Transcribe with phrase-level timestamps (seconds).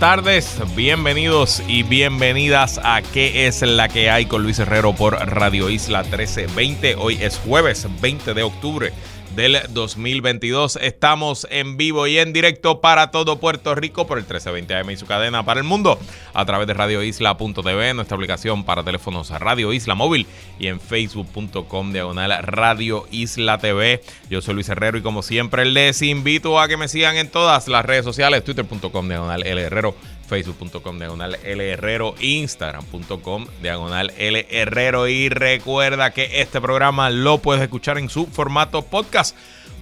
[0.00, 5.68] tardes, bienvenidos y bienvenidas a ¿Qué es la que hay con Luis Herrero por Radio
[5.68, 6.94] Isla 1320?
[6.94, 8.92] Hoy es jueves 20 de octubre
[9.34, 10.76] del 2022.
[10.82, 14.96] Estamos en vivo y en directo para todo Puerto Rico por el 1320 AM y
[14.96, 15.98] su cadena para el mundo
[16.34, 20.26] a través de radioisla.tv, nuestra aplicación para teléfonos Radio Isla Móvil
[20.58, 24.02] y en facebook.com diagonal Radio Isla TV.
[24.28, 27.68] Yo soy Luis Herrero y como siempre les invito a que me sigan en todas
[27.68, 29.94] las redes sociales, twitter.com diagonal L Herrero
[30.30, 35.08] facebook.com diagonal L Herrero, instagram.com diagonal L Herrero.
[35.08, 39.36] Y recuerda que este programa lo puedes escuchar en su formato podcast.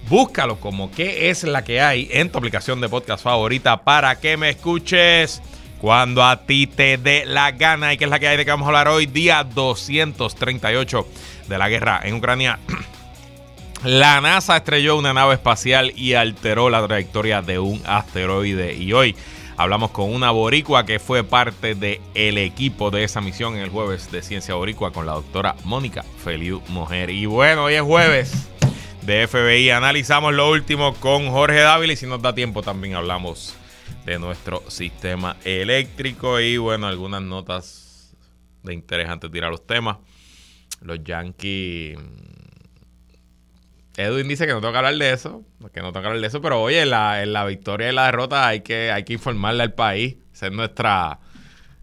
[0.09, 4.37] Búscalo como que es la que hay en tu aplicación de podcast favorita para que
[4.37, 5.39] me escuches
[5.79, 7.93] cuando a ti te dé la gana.
[7.93, 11.07] Y que es la que hay de que vamos a hablar hoy, día 238
[11.47, 12.57] de la guerra en Ucrania.
[13.83, 18.73] La NASA estrelló una nave espacial y alteró la trayectoria de un asteroide.
[18.73, 19.15] Y hoy
[19.59, 24.09] Hablamos con una boricua que fue parte del equipo de esa misión en el jueves
[24.09, 27.09] de Ciencia Boricua con la doctora Mónica Feliu Mujer.
[27.09, 28.47] Y bueno, hoy es jueves
[29.01, 29.71] de FBI.
[29.71, 33.53] Analizamos lo último con Jorge Dávila y si nos da tiempo también hablamos
[34.05, 38.15] de nuestro sistema eléctrico y bueno, algunas notas
[38.63, 39.97] de interés antes de tirar los temas.
[40.79, 41.99] Los Yankees
[43.99, 46.27] Edwin dice que no tengo que hablar de eso, que no tengo que hablar de
[46.27, 49.63] eso, pero oye, en la, la victoria y la derrota hay que, hay que informarle
[49.63, 50.15] al país.
[50.33, 51.19] Esa es nuestra,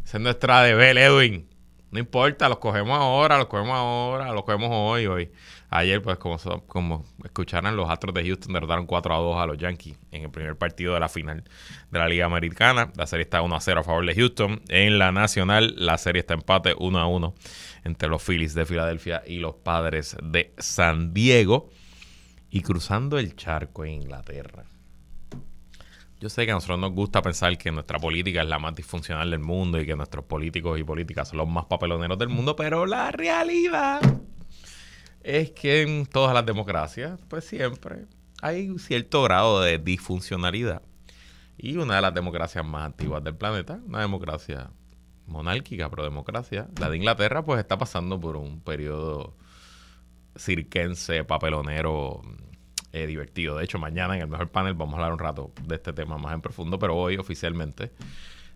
[0.03, 1.47] esa es nuestra deber, Edwin.
[1.91, 5.31] No importa, los cogemos ahora, los cogemos ahora, los cogemos hoy, hoy.
[5.69, 9.59] Ayer, pues, como, como escucharon, los Astros de Houston derrotaron 4 a 2 a los
[9.59, 11.44] Yankees en el primer partido de la final
[11.91, 12.92] de la Liga Americana.
[12.97, 14.62] La serie está 1 a 0 a favor de Houston.
[14.69, 17.34] En la Nacional, la serie está empate 1 a 1
[17.84, 21.69] entre los Phillies de Filadelfia y los Padres de San Diego
[22.51, 24.65] y cruzando el charco en Inglaterra.
[26.19, 29.31] Yo sé que a nosotros nos gusta pensar que nuestra política es la más disfuncional
[29.31, 32.87] del mundo y que nuestros políticos y políticas son los más papeloneros del mundo, pero
[32.87, 34.01] la realidad
[35.23, 38.07] es que en todas las democracias, pues siempre
[38.41, 40.83] hay un cierto grado de disfuncionalidad.
[41.59, 44.71] Y una de las democracias más antiguas del planeta, una democracia
[45.27, 49.34] monárquica, pero democracia, la de Inglaterra, pues está pasando por un periodo
[50.38, 52.22] cirquense, papelonero,
[52.92, 53.56] eh, divertido.
[53.56, 56.19] De hecho, mañana en el mejor panel vamos a hablar un rato de este tema
[56.19, 57.92] más en profundo, pero hoy oficialmente,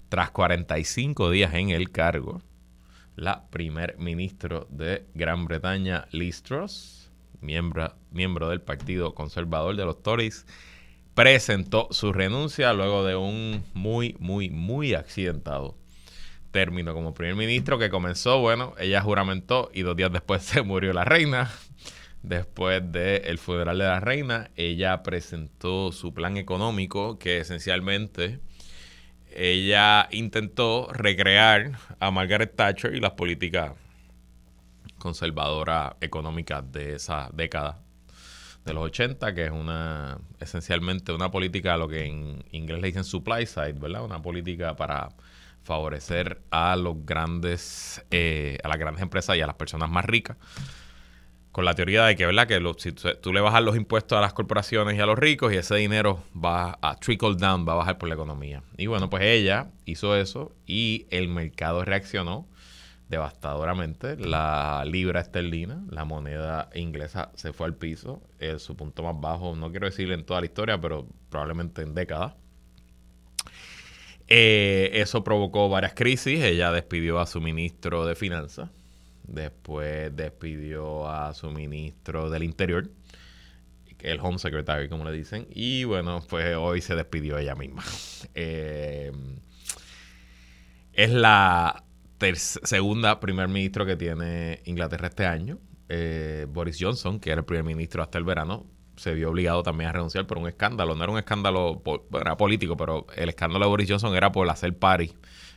[0.08, 2.40] tras 45 días en el cargo,
[3.16, 7.10] la primer ministro de Gran Bretaña, Liz Truss,
[7.40, 10.46] miembro, miembro del Partido Conservador de los Tories,
[11.14, 15.76] presentó su renuncia luego de un muy, muy, muy accidentado
[16.50, 20.92] término como primer ministro que comenzó, bueno, ella juramentó y dos días después se murió
[20.92, 21.50] la reina.
[22.22, 28.40] Después del funeral de la reina, ella presentó su plan económico que esencialmente
[29.34, 33.72] ella intentó recrear a Margaret Thatcher y las políticas
[34.98, 37.80] conservadoras económicas de esa década
[38.64, 43.04] de los 80, que es una esencialmente una política, lo que en inglés le dicen
[43.04, 44.04] supply side, ¿verdad?
[44.04, 45.08] Una política para
[45.62, 50.36] favorecer a los grandes, eh, a las grandes empresas y a las personas más ricas
[51.52, 52.46] con la teoría de que, ¿verdad?
[52.46, 55.56] Que si tú le bajas los impuestos a las corporaciones y a los ricos y
[55.56, 58.62] ese dinero va a trickle down, va a bajar por la economía.
[58.76, 62.46] Y bueno, pues ella hizo eso y el mercado reaccionó
[63.08, 64.16] devastadoramente.
[64.16, 68.22] La libra esterlina, la moneda inglesa, se fue al piso.
[68.38, 71.94] Es su punto más bajo, no quiero decir en toda la historia, pero probablemente en
[71.94, 72.34] décadas.
[74.30, 76.42] Eh, eso provocó varias crisis.
[76.42, 78.70] Ella despidió a su ministro de Finanzas
[79.30, 82.90] Después despidió a su ministro del Interior,
[84.00, 85.46] el Home Secretary, como le dicen.
[85.50, 87.84] Y bueno, pues hoy se despidió ella misma.
[88.34, 89.10] Eh,
[90.92, 91.84] es la
[92.28, 95.58] segunda primer ministro que tiene Inglaterra este año.
[95.88, 98.66] Eh, Boris Johnson, que era el primer ministro hasta el verano,
[99.00, 100.94] se vio obligado también a renunciar por un escándalo.
[100.94, 101.82] No era un escándalo
[102.12, 105.10] era político, pero el escándalo de Boris Johnson era por hacer party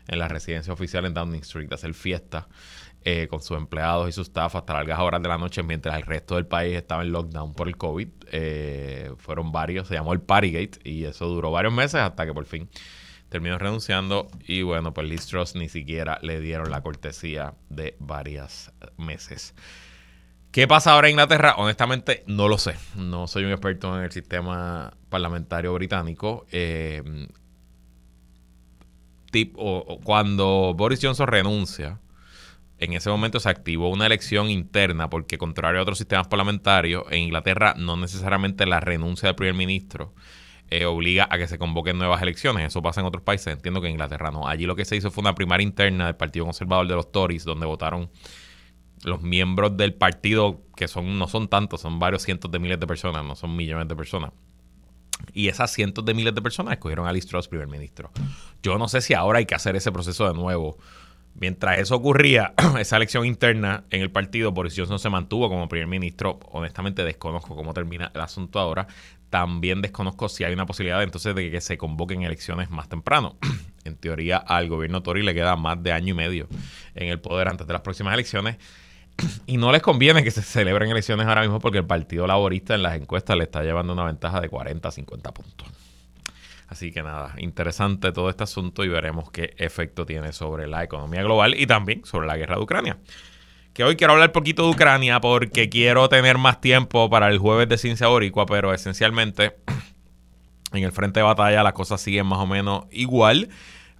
[0.08, 2.48] en la residencia oficial en Downing Street, hacer fiesta
[3.04, 6.04] eh, con sus empleados y su staff hasta largas horas de la noche mientras el
[6.04, 8.08] resto del país estaba en lockdown por el COVID.
[8.32, 12.46] Eh, fueron varios, se llamó el Partygate y eso duró varios meses hasta que por
[12.46, 12.70] fin
[13.28, 19.54] terminó renunciando y bueno, pues Liz ni siquiera le dieron la cortesía de varios meses.
[20.54, 21.56] ¿Qué pasa ahora en Inglaterra?
[21.58, 22.76] Honestamente, no lo sé.
[22.96, 26.46] No soy un experto en el sistema parlamentario británico.
[26.52, 27.02] Eh,
[30.04, 32.00] cuando Boris Johnson renuncia,
[32.78, 37.22] en ese momento se activó una elección interna porque contrario a otros sistemas parlamentarios, en
[37.22, 40.14] Inglaterra no necesariamente la renuncia del primer ministro
[40.70, 42.68] eh, obliga a que se convoquen nuevas elecciones.
[42.68, 44.48] Eso pasa en otros países, entiendo que en Inglaterra no.
[44.48, 47.44] Allí lo que se hizo fue una primaria interna del Partido Conservador de los Tories,
[47.44, 48.12] donde votaron
[49.04, 52.88] los miembros del partido, que son no son tantos, son varios cientos de miles de
[52.88, 54.32] personas, no son millones de personas.
[55.34, 58.12] Y esas cientos de miles de personas escogieron a Liz Truss primer ministro.
[58.62, 60.78] Yo no sé si ahora hay que hacer ese proceso de nuevo.
[61.36, 65.88] Mientras eso ocurría, esa elección interna en el partido, Boris Johnson se mantuvo como primer
[65.88, 66.40] ministro.
[66.52, 68.88] Honestamente desconozco cómo termina el asunto ahora.
[69.30, 73.38] También desconozco si hay una posibilidad entonces de que se convoquen elecciones más temprano.
[73.84, 76.48] en teoría al gobierno Tory le queda más de año y medio
[76.96, 78.58] en el poder antes de las próximas elecciones.
[79.46, 82.84] Y no les conviene que se celebren elecciones ahora mismo porque el Partido Laborista en
[82.84, 85.68] las encuestas le está llevando una ventaja de 40 a 50 puntos.
[86.68, 91.22] Así que nada, interesante todo este asunto y veremos qué efecto tiene sobre la economía
[91.22, 92.98] global y también sobre la guerra de Ucrania.
[93.74, 97.70] Que hoy quiero hablar poquito de Ucrania porque quiero tener más tiempo para el jueves
[97.70, 99.56] de Ciencia Boricua, pero esencialmente
[100.74, 103.50] en el frente de batalla las cosas siguen más o menos igual.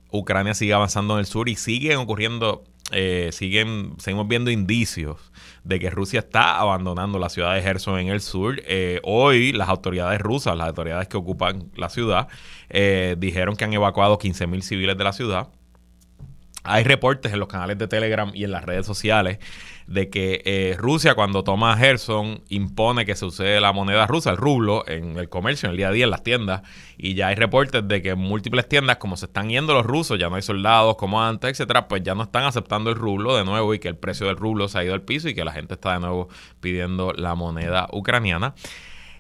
[0.10, 5.32] Ucrania sigue avanzando en el sur y siguen ocurriendo eh, siguen, seguimos viendo indicios
[5.64, 8.62] de que Rusia está abandonando la ciudad de Gerson en el sur.
[8.66, 12.28] Eh, hoy las autoridades rusas, las autoridades que ocupan la ciudad,
[12.70, 15.50] eh, dijeron que han evacuado 15.000 civiles de la ciudad.
[16.64, 19.40] Hay reportes en los canales de Telegram y en las redes sociales
[19.94, 24.38] de que eh, Rusia cuando toma Gerson impone que se use la moneda rusa, el
[24.38, 26.64] rublo, en el comercio, en el día a día, en las tiendas.
[26.98, 30.20] Y ya hay reportes de que en múltiples tiendas, como se están yendo los rusos,
[30.20, 33.46] ya no hay soldados como antes, etcétera, pues ya no están aceptando el rublo de
[33.46, 35.52] nuevo y que el precio del rublo se ha ido al piso y que la
[35.52, 36.30] gente está de nuevo
[36.60, 38.56] pidiendo la moneda ucraniana.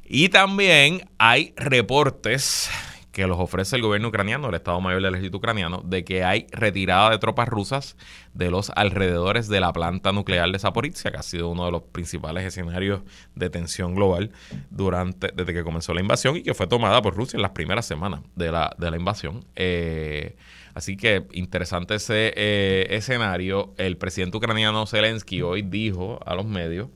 [0.05, 2.69] Y también hay reportes
[3.13, 6.47] que los ofrece el gobierno ucraniano, el Estado Mayor del Ejército Ucraniano, de que hay
[6.51, 7.95] retirada de tropas rusas
[8.33, 11.83] de los alrededores de la planta nuclear de Zaporizhia, que ha sido uno de los
[11.83, 13.03] principales escenarios
[13.35, 14.31] de tensión global
[14.71, 17.85] durante, desde que comenzó la invasión y que fue tomada por Rusia en las primeras
[17.85, 19.45] semanas de la, de la invasión.
[19.55, 20.35] Eh,
[20.73, 23.75] así que interesante ese eh, escenario.
[23.77, 26.89] El presidente ucraniano Zelensky hoy dijo a los medios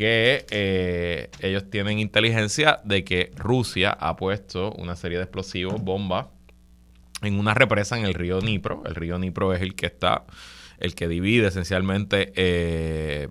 [0.00, 6.28] que eh, ellos tienen inteligencia de que Rusia ha puesto una serie de explosivos, bombas,
[7.20, 8.82] en una represa en el río Dnipro.
[8.86, 10.24] El río Dnipro es el que está,
[10.78, 13.28] el que divide esencialmente eh,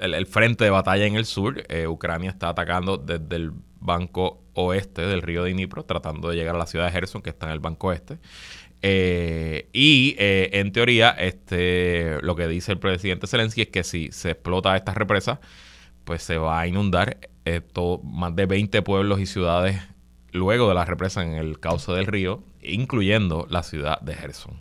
[0.00, 1.62] el, frente de batalla en el sur.
[1.68, 6.58] Eh, Ucrania está atacando desde el banco oeste del río Dnipro, tratando de llegar a
[6.58, 8.18] la ciudad de Gerson, que está en el banco este.
[9.72, 14.76] y en teoría, este, lo que dice el presidente Zelensky es que si se explota
[14.76, 15.38] esta represa,
[16.04, 17.18] pues se va a inundar
[18.02, 19.80] más de 20 pueblos y ciudades
[20.32, 24.60] luego de la represa en el cauce del río, incluyendo la ciudad de Gerson.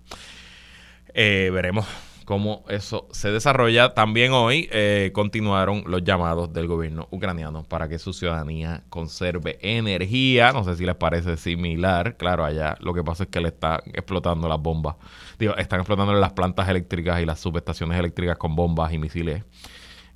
[1.13, 1.85] Eh, veremos
[2.25, 3.93] cómo eso se desarrolla.
[3.93, 10.51] También hoy eh, continuaron los llamados del gobierno ucraniano para que su ciudadanía conserve energía.
[10.51, 12.17] No sé si les parece similar.
[12.17, 14.95] Claro, allá lo que pasa es que le están explotando las bombas.
[15.39, 19.43] Digo, están explotando las plantas eléctricas y las subestaciones eléctricas con bombas y misiles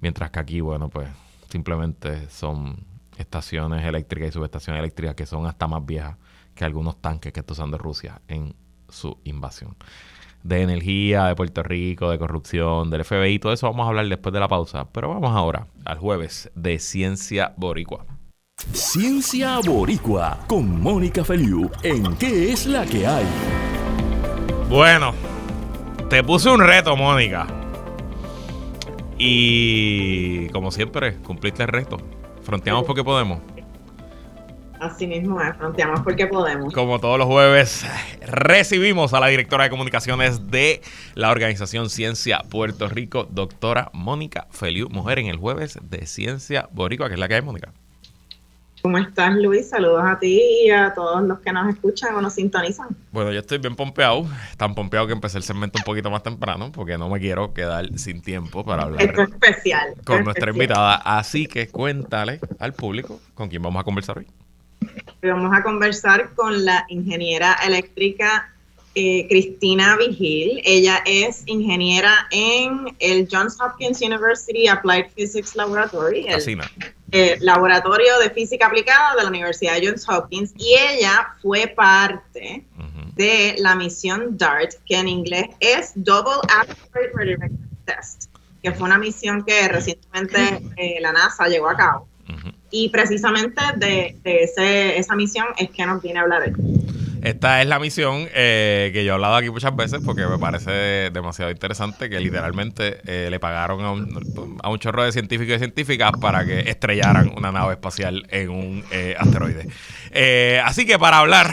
[0.01, 1.07] Mientras que aquí, bueno, pues
[1.49, 2.77] simplemente son
[3.17, 6.17] estaciones eléctricas y subestaciones eléctricas que son hasta más viejas
[6.53, 8.55] que algunos tanques que está usando Rusia en
[8.89, 9.75] su invasión.
[10.43, 14.31] De energía, de Puerto Rico, de corrupción, del FBI, todo eso vamos a hablar después
[14.31, 14.87] de la pausa.
[14.91, 18.05] Pero vamos ahora al jueves de Ciencia Boricua.
[18.71, 23.25] Ciencia Boricua con Mónica Feliu en ¿Qué es la que hay?
[24.69, 25.13] Bueno,
[26.09, 27.64] te puse un reto, Mónica.
[29.17, 31.97] Y como siempre, cumpliste el reto.
[32.43, 33.39] Fronteamos porque podemos.
[34.79, 36.73] Así mismo es, fronteamos porque podemos.
[36.73, 37.85] Como todos los jueves,
[38.21, 40.81] recibimos a la directora de comunicaciones de
[41.15, 47.07] la organización Ciencia Puerto Rico, doctora Mónica Feliu, mujer en el jueves de Ciencia Boricua,
[47.07, 47.71] que es la que hay, Mónica.
[48.85, 49.69] ¿Cómo estás, Luis?
[49.69, 52.89] Saludos a ti y a todos los que nos escuchan o nos sintonizan.
[53.11, 54.27] Bueno, yo estoy bien pompeado,
[54.57, 57.97] tan pompeado que empecé el segmento un poquito más temprano, porque no me quiero quedar
[57.97, 60.97] sin tiempo para hablar Esto es especial, con nuestra invitada.
[60.97, 64.27] Así que cuéntale al público con quién vamos a conversar hoy.
[65.23, 68.53] Vamos a conversar con la ingeniera eléctrica
[68.95, 70.61] eh, Cristina Vigil.
[70.63, 76.25] Ella es ingeniera en el Johns Hopkins University Applied Physics Laboratory.
[77.11, 82.65] Eh, laboratorio de Física Aplicada de la Universidad de Johns Hopkins y ella fue parte
[83.15, 88.29] de la misión DART, que en inglés es Double Asteroid Redirection Test,
[88.61, 92.07] que fue una misión que recientemente eh, la NASA llevó a cabo.
[92.71, 96.55] Y precisamente de, ese, esa misión es que nos viene a hablar él.
[97.25, 101.09] Esta es la misión eh, que yo he hablado aquí muchas veces porque me parece
[101.09, 106.45] demasiado interesante que literalmente eh, le pagaron a un, chorro de científicos y científicas para
[106.45, 109.67] que estrellaran una nave espacial en un eh, asteroide.
[110.63, 111.51] así que para hablar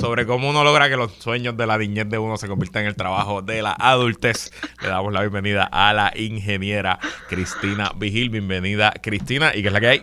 [0.00, 2.88] sobre cómo uno logra que los sueños de la niñez de uno se conviertan en
[2.88, 4.50] el trabajo de la adultez.
[4.80, 8.30] Le damos la bienvenida a la ingeniera Cristina Vigil.
[8.30, 9.54] Bienvenida, Cristina.
[9.54, 10.02] ¿Y qué es la que hay?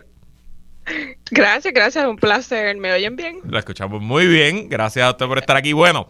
[1.31, 2.75] Gracias, gracias, un placer.
[2.77, 3.39] ¿Me oyen bien?
[3.43, 4.69] Lo escuchamos muy bien.
[4.69, 5.73] Gracias a usted por estar aquí.
[5.73, 6.07] Bueno,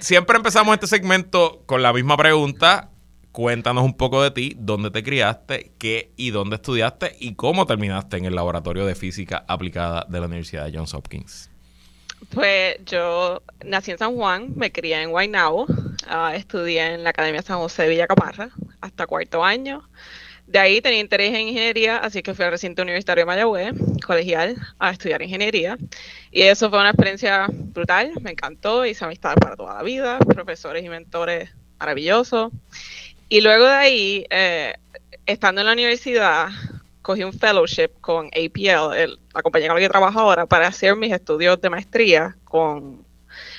[0.00, 2.90] siempre empezamos este segmento con la misma pregunta.
[3.32, 8.16] Cuéntanos un poco de ti, dónde te criaste, qué y dónde estudiaste y cómo terminaste
[8.16, 11.50] en el laboratorio de física aplicada de la Universidad de Johns Hopkins.
[12.30, 15.66] Pues yo nací en San Juan, me crié en Guaynabo,
[16.08, 18.48] ah, estudié en la Academia San José de Villa Caparra
[18.80, 19.86] hasta cuarto año.
[20.46, 23.74] De ahí tenía interés en ingeniería, así que fui al recinto universitario de Mayagüez,
[24.06, 25.76] colegial, a estudiar ingeniería.
[26.30, 30.84] Y eso fue una experiencia brutal, me encantó, hice amistades para toda la vida, profesores
[30.84, 32.52] y mentores maravillosos.
[33.28, 34.74] Y luego de ahí, eh,
[35.26, 36.48] estando en la universidad,
[37.02, 41.12] cogí un fellowship con APL, la compañía con la que trabajo ahora, para hacer mis
[41.12, 43.05] estudios de maestría con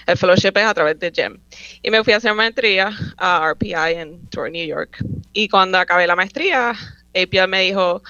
[0.08, 1.38] el fellowship es a través de GEM.
[1.84, 4.98] Y me fui a hacer maestría a RPI en Tour, New York.
[5.34, 6.74] Y cuando acabé la maestría,
[7.14, 8.02] APL me dijo,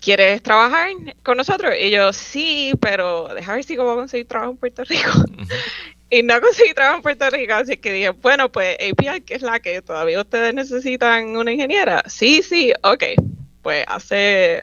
[0.00, 0.90] ¿quieres trabajar
[1.22, 1.74] con nosotros?
[1.80, 5.10] Y yo, sí, pero deja ver si cómo conseguir trabajo en Puerto Rico.
[6.10, 9.42] y no conseguí trabajo en Puerto Rico, así que dije, bueno, pues API, que es
[9.42, 12.02] la que todavía ustedes necesitan una ingeniera.
[12.06, 13.04] Sí, sí, ok.
[13.62, 14.62] Pues hace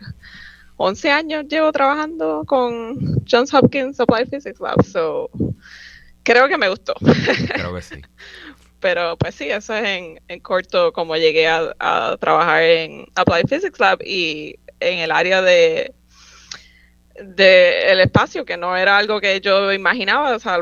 [0.75, 5.32] 11 años llevo trabajando con Johns Hopkins Applied Physics Lab, so
[6.27, 6.93] creo que me gustó.
[7.53, 8.01] Creo que sí.
[8.81, 14.00] Pero pues sí, eso es en, corto como llegué a, trabajar en Applied Physics Lab
[14.03, 15.96] y en el área de,
[17.19, 20.36] de el espacio, que no era algo que yo imaginaba.
[20.36, 20.60] O sea,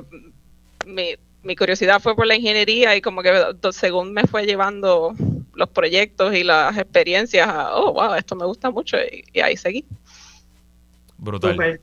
[0.86, 3.34] mi, mi curiosidad fue por la ingeniería y como que
[3.72, 5.14] según me fue llevando
[5.54, 8.98] los proyectos y las experiencias, oh, wow, esto me gusta mucho
[9.34, 9.84] y, ahí seguí.
[11.18, 11.82] Brutal.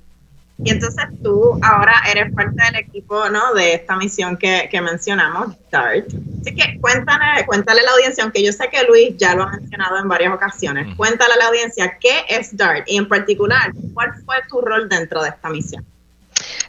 [0.64, 3.52] Y entonces tú ahora eres parte del equipo ¿no?
[3.54, 6.06] de esta misión que, que mencionamos, DART.
[6.40, 9.50] Así que cuéntale, cuéntale a la audiencia, aunque yo sé que Luis ya lo ha
[9.50, 14.12] mencionado en varias ocasiones, cuéntale a la audiencia qué es DART y en particular, cuál
[14.25, 15.85] fue tu rol dentro de esta misión.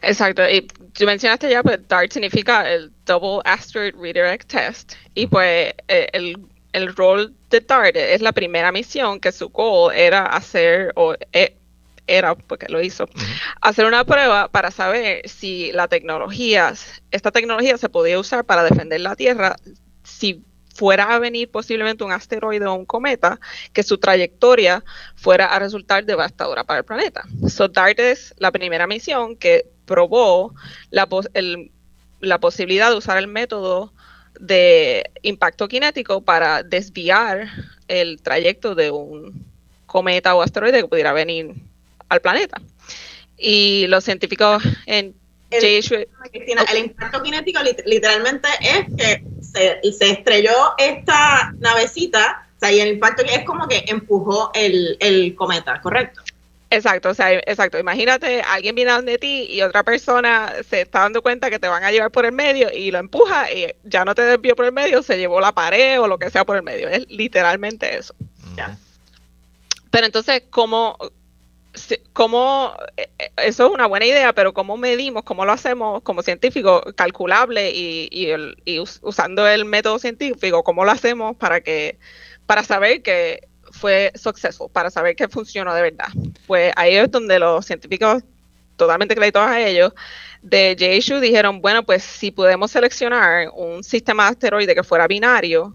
[0.02, 0.62] Exacto, y
[0.92, 6.36] tú mencionaste ya, pues DART significa el Double Asteroid Redirect Test, y pues eh, el,
[6.72, 11.54] el rol de DART es la primera misión que su goal era hacer, o eh,
[12.06, 13.08] era, porque lo hizo,
[13.60, 16.74] hacer una prueba para saber si la tecnología,
[17.10, 19.56] esta tecnología se podía usar para defender la Tierra
[20.02, 20.42] si
[20.74, 23.38] fuera a venir posiblemente un asteroide o un cometa,
[23.72, 24.84] que su trayectoria
[25.14, 27.24] fuera a resultar devastadora para el planeta.
[27.48, 30.52] So DART es la primera misión que probó
[30.90, 31.08] la,
[32.20, 33.92] la posibilidad de usar el método
[34.40, 37.48] de impacto cinético para desviar
[37.86, 39.46] el trayecto de un
[39.86, 41.54] cometa o asteroide que pudiera venir
[42.14, 42.60] al planeta.
[43.36, 45.14] Y los científicos en
[45.50, 45.64] el,
[46.72, 53.22] el impacto cinético literalmente es que se, estrelló esta navecita, o sea, y el impacto
[53.22, 56.22] es como que empujó el, cometa, ¿correcto?
[56.70, 57.78] Exacto, o sea, exacto.
[57.78, 61.84] Imagínate, alguien viene donde ti y otra persona se está dando cuenta que te van
[61.84, 64.72] a llevar por el medio y lo empuja y ya no te desvió por el
[64.72, 66.88] medio, se llevó la pared o lo que sea por el medio.
[66.88, 68.14] Es literalmente eso.
[69.90, 70.98] Pero entonces, ¿cómo,
[72.12, 76.22] cómo, eh, eh, eso es una buena idea, pero cómo medimos, cómo lo hacemos como
[76.22, 81.98] científico, calculable y, usando el método científico, cómo lo hacemos para que,
[82.46, 86.08] para saber que fue successful, para saber que funcionó de verdad.
[86.46, 88.22] Pues ahí es donde los científicos,
[88.76, 89.92] totalmente créditos a ellos,
[90.42, 95.74] de JSU dijeron, bueno, pues si podemos seleccionar un sistema de asteroide que fuera binario,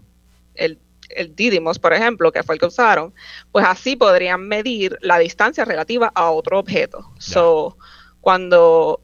[0.54, 0.78] el
[1.16, 3.14] el Didymos, por ejemplo, que fue el que usaron,
[3.52, 7.10] pues así podrían medir la distancia relativa a otro objeto.
[7.18, 7.76] So,
[8.20, 9.00] cuando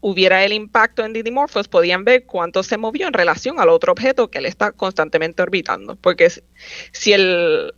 [0.00, 4.30] hubiera el impacto en Didymorphos, podían ver cuánto se movió en relación al otro objeto
[4.30, 5.96] que él está constantemente orbitando.
[5.96, 6.30] Porque
[6.92, 7.72] si el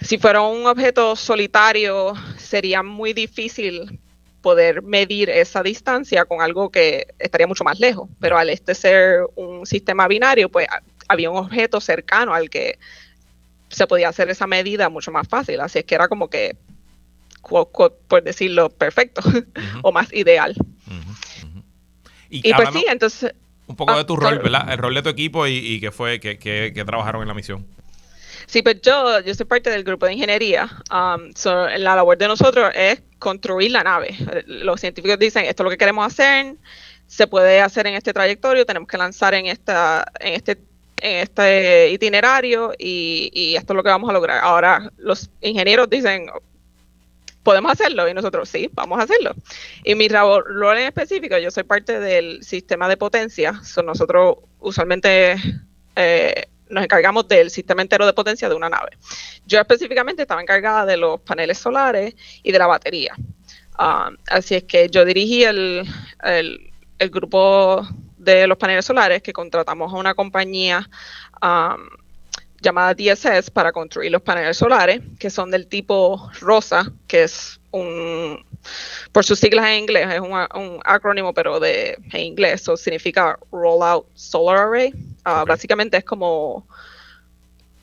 [0.00, 4.00] si fuera un objeto solitario, sería muy difícil
[4.42, 8.10] poder medir esa distancia con algo que estaría mucho más lejos.
[8.20, 10.66] Pero al este ser un sistema binario, pues
[11.08, 12.78] había un objeto cercano al que
[13.68, 15.60] se podía hacer esa medida mucho más fácil.
[15.60, 16.56] Así es que era como que,
[17.42, 19.22] por decirlo, perfecto
[19.82, 20.54] o más ideal.
[22.30, 23.34] Y, pues sí, entonces...
[23.66, 24.70] Un poco de ah, tu rol, ¿verdad?
[24.70, 27.66] El rol de tu equipo y, y qué fue, que, trabajaron en la misión.
[28.46, 30.68] Sí, pues yo, yo soy parte del grupo de ingeniería.
[30.90, 31.32] Um,
[31.78, 34.14] la labor de nosotros es construir la nave.
[34.46, 36.56] Los científicos dicen, esto es lo que queremos hacer,
[37.06, 40.58] se puede hacer en este trayectorio, tenemos que lanzar en, esta, en este
[41.04, 44.40] en este itinerario y, y, esto es lo que vamos a lograr.
[44.42, 46.26] Ahora los ingenieros dicen,
[47.42, 49.34] podemos hacerlo y nosotros sí, vamos a hacerlo.
[49.84, 55.36] Y mi rol en específico, yo soy parte del sistema de potencia, nosotros usualmente
[55.94, 58.96] eh, nos encargamos del sistema entero de potencia de una nave.
[59.46, 63.14] Yo específicamente estaba encargada de los paneles solares y de la batería.
[63.76, 65.84] Ah, así es que yo dirigí el,
[66.22, 67.86] el, grupo
[68.24, 70.88] de los paneles solares que contratamos a una compañía
[71.42, 71.88] um,
[72.60, 78.44] llamada DSS para construir los paneles solares, que son del tipo ROSA, que es un,
[79.12, 84.06] por sus siglas en inglés, es un, acrónimo, pero de en inglés, eso significa Rollout
[84.14, 84.92] Solar Array.
[85.24, 86.66] Ah, básicamente es como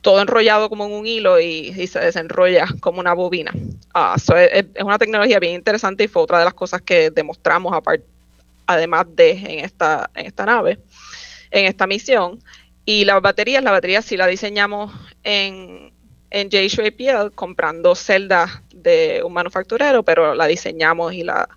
[0.01, 3.51] todo enrollado como en un hilo y, se desenrolla como una bobina.
[3.93, 7.73] Uh, es, una tecnología bien interesante y fue otra de las cosas que demostramos
[8.73, 10.79] además de en esta, en esta nave,
[11.51, 12.39] en esta misión.
[12.85, 14.91] Y las baterías, la batería sí la diseñamos
[15.23, 15.93] en,
[16.31, 21.47] en JShape comprando celdas de un manufacturero, pero la diseñamos y la,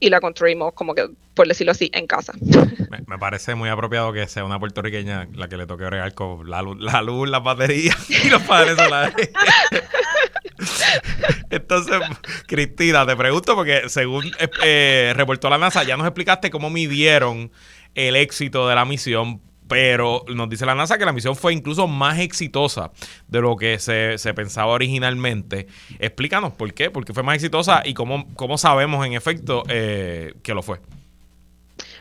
[0.00, 2.32] y la construimos como que, por decirlo así, en casa.
[3.06, 6.60] Me, parece muy apropiado que sea una puertorriqueña la que le toque bregar con la
[6.60, 9.30] luz, la luz las baterías y los padres solares.
[11.52, 12.00] Entonces,
[12.46, 17.52] Cristina, te pregunto porque según eh, eh, reportó la NASA, ya nos explicaste cómo midieron
[17.94, 19.40] el éxito de la misión
[19.72, 22.90] pero nos dice la NASA que la misión fue incluso más exitosa
[23.28, 25.66] de lo que se, pensaba originalmente.
[25.98, 30.34] Explícanos por qué, por qué fue más exitosa y cómo, cómo sabemos en efecto eh,
[30.42, 30.80] que lo fue.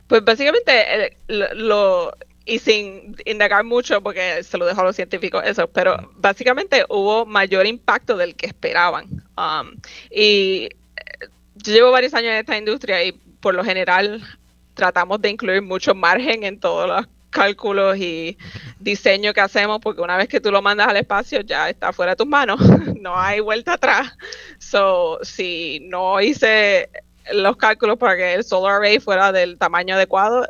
[0.06, 2.12] Pues básicamente eh, lo,
[2.46, 7.26] y sin indagar mucho porque se lo dejo a los científicos eso, pero básicamente hubo
[7.26, 9.06] mayor impacto del que esperaban.
[9.38, 9.76] Um,
[10.10, 10.70] y eh,
[11.56, 14.22] yo llevo varios años en esta industria y por lo general
[14.74, 18.38] tratamos de incluir mucho margen en todas las cálculos y
[18.80, 22.12] diseño que hacemos, porque una vez que tú lo mandas al espacio ya está fuera
[22.12, 22.60] de tus manos,
[23.00, 24.12] no hay vuelta atrás.
[24.60, 26.90] So, si no hice
[27.32, 30.48] los cálculos para que el solar array fuera del tamaño adecuado,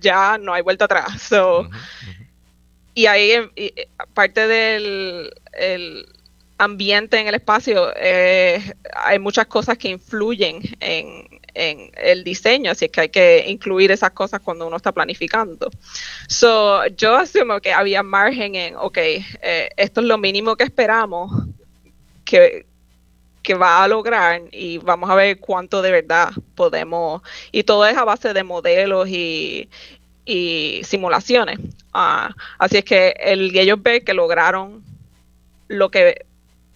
[0.00, 1.22] ya no hay vuelta atrás.
[1.28, 1.68] So,
[2.94, 3.32] Y ahí,
[4.14, 5.32] parte del
[6.58, 12.86] ambiente en el espacio, eh, hay muchas cosas que influyen en, en el diseño, así
[12.86, 15.70] es que hay que incluir esas cosas cuando uno está planificando.
[16.28, 21.30] So, yo asumo que había margen en, ok, eh, esto es lo mínimo que esperamos
[22.24, 22.66] que,
[23.48, 27.96] que va a lograr y vamos a ver cuánto de verdad podemos, y todo es
[27.96, 29.70] a base de modelos y,
[30.26, 31.58] y simulaciones.
[31.94, 34.84] Ah, así es que el, ellos ven que lograron
[35.68, 36.26] lo que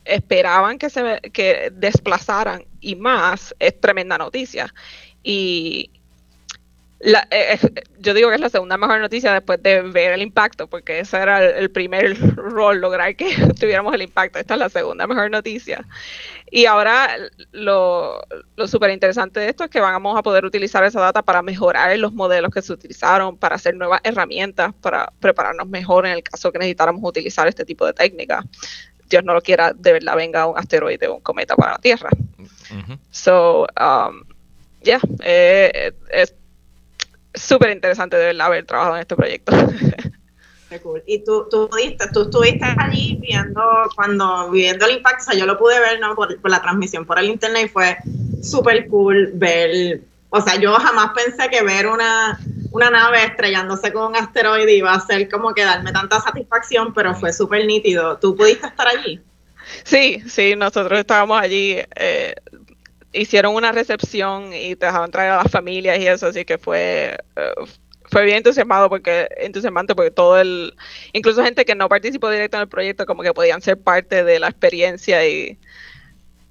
[0.07, 4.73] esperaban que se que desplazaran y más es tremenda noticia
[5.23, 5.91] y
[7.05, 10.23] la, eh, eh, yo digo que es la segunda mejor noticia después de ver el
[10.23, 14.39] impacto porque ese era el, primer rol lograr que tuviéramos el impacto.
[14.39, 15.85] Esta es la segunda mejor noticia.
[16.49, 17.09] Y ahora
[17.51, 18.21] lo,
[18.55, 21.99] lo súper interesante de esto es que vamos a poder utilizar esa data para mejorar
[21.99, 26.53] los modelos que se utilizaron para hacer nuevas herramientas para prepararnos mejor en el caso
[26.53, 28.45] que necesitáramos utilizar este tipo de técnicas
[29.09, 32.09] Dios no lo quiera, de verdad venga un asteroide o un cometa para la Tierra.
[33.11, 34.25] So, um,
[34.83, 36.35] yeah, eh, es
[37.35, 39.53] súper interesante de verdad haber trabajado en este proyecto.
[40.83, 41.03] cool.
[41.07, 41.69] Y tú, tú,
[42.13, 43.63] tú estuviste allí viendo,
[43.95, 46.15] cuando viendo el impacto, o sea, yo lo pude ver ¿no?
[46.15, 47.97] por, por la transmisión por el internet y fue
[48.43, 52.39] súper cool ver, o sea, yo jamás pensé que ver una,
[52.71, 57.15] una nave estrellándose con un asteroide iba a ser como que darme tanta satisfacción, pero
[57.15, 58.19] fue súper nítido.
[58.19, 59.21] ¿Tú pudiste estar allí?
[59.85, 61.77] Sí, sí, nosotros estábamos allí.
[61.97, 62.35] Eh,
[63.13, 67.19] hicieron una recepción y te dejaban traer a las familias y eso, así que fue,
[67.37, 67.53] eh,
[68.05, 70.75] fue bien entusiasmado porque, entusiasmante porque todo el,
[71.13, 74.39] incluso gente que no participó directo en el proyecto, como que podían ser parte de
[74.39, 75.59] la experiencia y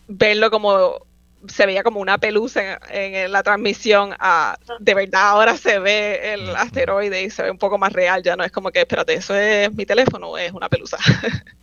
[0.07, 1.05] verlo como
[1.47, 6.55] se veía como una pelusa en, la transmisión a de verdad ahora se ve el
[6.55, 9.35] asteroide y se ve un poco más real, ya no es como que espérate, eso
[9.35, 10.97] es mi teléfono es una pelusa.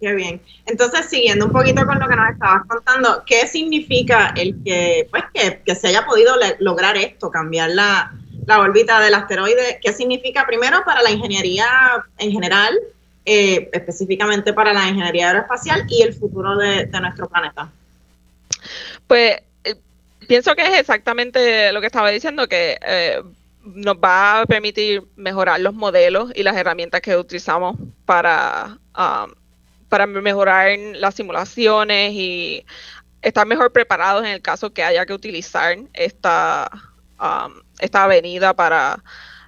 [0.00, 0.40] Qué bien.
[0.66, 5.24] Entonces, siguiendo un poquito con lo que nos estabas contando, ¿qué significa el que, pues,
[5.64, 8.12] que, se haya podido lograr esto, cambiar la,
[8.58, 9.78] órbita del asteroide?
[9.82, 11.68] ¿Qué significa primero para la ingeniería
[12.18, 12.78] en general,
[13.24, 17.70] eh, específicamente para la ingeniería aeroespacial y el futuro de nuestro planeta?
[19.06, 19.74] Pues eh,
[20.26, 23.22] pienso que es exactamente lo que estaba diciendo, que eh,
[23.62, 29.32] nos va a permitir mejorar los modelos y las herramientas que utilizamos para, um,
[29.88, 32.64] para mejorar las simulaciones y
[33.22, 36.70] estar mejor preparados en el caso que haya que utilizar esta,
[37.20, 39.02] um, esta avenida para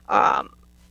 [0.08, 0.48] um,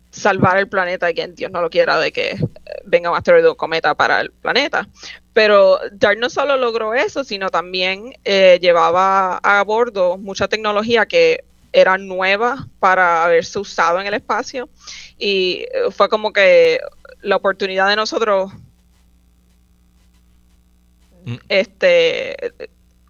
[0.10, 2.38] salvar el planeta y que Dios no lo quiera de que
[2.86, 4.88] venga un asteroide o cometa para el planeta.
[5.34, 11.45] Pero DART no solo logró eso, sino también eh, llevaba a bordo mucha tecnología que
[11.73, 14.69] era nueva para haberse usado en el espacio
[15.17, 16.79] y fue como que
[17.21, 18.51] la oportunidad de nosotros
[21.25, 21.36] mm.
[21.49, 22.53] este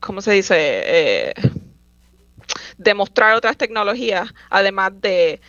[0.02, 0.56] ¿cómo se dice?
[0.58, 1.34] Eh,
[2.78, 5.39] demostrar otras tecnologías además de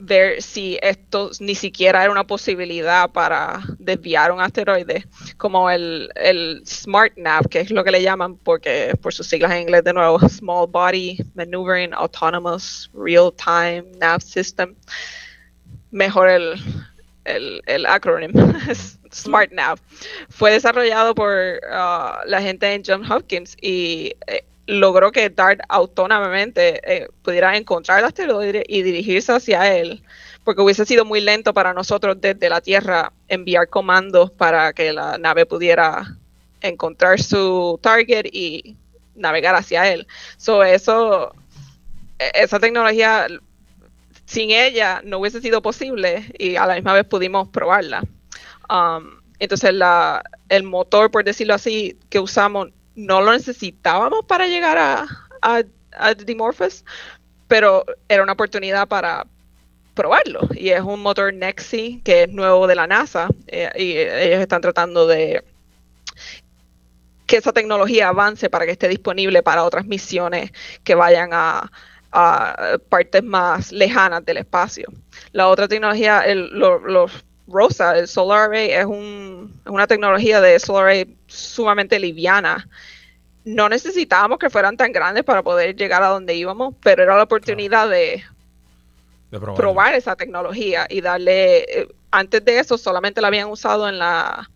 [0.00, 6.62] ver si esto ni siquiera era una posibilidad para desviar un asteroide, como el, el
[6.66, 9.92] Smart Nav, que es lo que le llaman, porque por sus siglas en inglés de
[9.92, 14.74] nuevo, Small Body Maneuvering Autonomous Real Time Nav System.
[15.90, 16.54] Mejor el,
[17.24, 18.52] el, el acrónimo,
[19.12, 19.78] Smart Nav.
[20.28, 26.80] Fue desarrollado por uh, la gente en Johns Hopkins y eh, logró que DART autónomamente
[26.84, 30.02] eh, pudiera encontrar el asteroide y dirigirse hacia él,
[30.44, 35.18] porque hubiese sido muy lento para nosotros desde la Tierra enviar comandos para que la
[35.18, 36.16] nave pudiera
[36.60, 38.76] encontrar su target y
[39.16, 40.06] navegar hacia él.
[40.36, 41.34] So, eso,
[42.20, 43.26] e, esa tecnología,
[44.24, 48.04] sin ella no hubiese sido posible y a la misma vez pudimos probarla.
[48.68, 54.78] Um, entonces, la, el motor, por decirlo así, que usamos no lo necesitábamos para llegar
[54.78, 55.06] a,
[55.42, 56.84] a, Dimorphos,
[57.48, 59.26] pero era una oportunidad para
[59.94, 60.40] probarlo.
[60.54, 64.60] Y es un motor Nexi que es nuevo de la NASA eh, y ellos están
[64.60, 65.44] tratando de
[67.26, 70.50] que esa tecnología avance para que esté disponible para otras misiones
[70.82, 71.70] que vayan a,
[72.88, 74.88] partes más lejanas del espacio.
[75.30, 81.16] La otra tecnología, los ROSA, el Solar Array, es, un, una tecnología de Solar Array
[81.26, 82.68] sumamente liviana.
[83.44, 87.22] No necesitábamos que fueran tan grandes para poder llegar a donde íbamos, pero era la
[87.22, 88.22] oportunidad de,
[89.30, 89.94] probar.
[89.94, 91.58] esa tecnología y darle.
[91.58, 94.50] Eh, antes de eso, solamente la habían usado en la,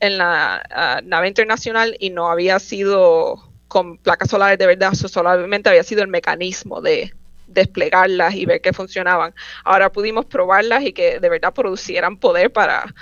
[0.00, 5.68] en la ah, nave internacional y no había sido con placas solares de verdad, solamente
[5.68, 7.12] había sido el mecanismo de,
[7.46, 9.34] desplegarlas y ver que funcionaban.
[9.64, 12.92] Ahora pudimos probarlas y que de verdad producieran poder para,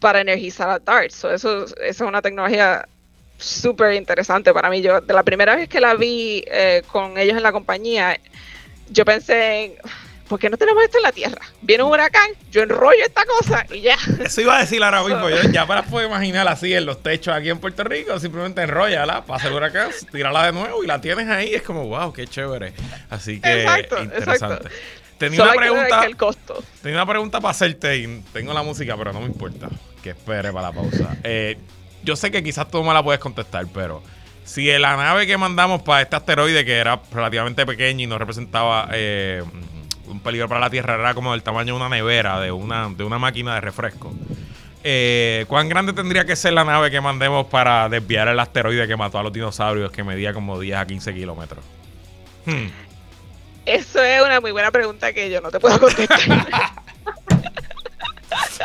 [0.00, 1.10] para energizar a DART.
[1.10, 2.86] eso, eso es una tecnología
[3.38, 4.80] súper interesante para mí.
[4.80, 8.18] Yo, de la primera vez que la vi eh, con ellos en la compañía,
[8.90, 9.74] yo pensé en
[10.28, 11.40] ¿por qué no tenemos esto en la Tierra?
[11.62, 13.96] Viene un huracán, yo enrollo esta cosa y ya.
[14.24, 17.34] Eso iba a decir ahora mismo, yo ya para poder imaginar así en los techos
[17.34, 21.28] aquí en Puerto Rico, simplemente enrollala, pasa el huracán, tírala de nuevo y la tienes
[21.28, 22.72] ahí, es como, wow, qué chévere.
[23.10, 24.70] Así que exacto, interesante.
[25.18, 26.06] Tenía una pregunta.
[26.82, 29.68] Tenía una pregunta para hacerte y tengo la música, pero no me importa.
[30.02, 31.16] Que espere para la pausa.
[31.22, 31.56] Eh,
[32.02, 34.02] yo sé que quizás tú me la puedes contestar, pero
[34.44, 38.88] si la nave que mandamos para este asteroide, que era relativamente pequeño y no representaba
[38.92, 39.42] eh,
[40.06, 43.04] un peligro para la Tierra, era como del tamaño de una nevera, de una, de
[43.04, 44.12] una máquina de refresco.
[44.82, 48.96] Eh, ¿Cuán grande tendría que ser la nave que mandemos para desviar el asteroide que
[48.96, 51.64] mató a los dinosaurios que medía como 10 a 15 kilómetros?
[52.44, 52.66] Hmm.
[53.64, 56.20] Eso es una muy buena pregunta que yo no te puedo contestar.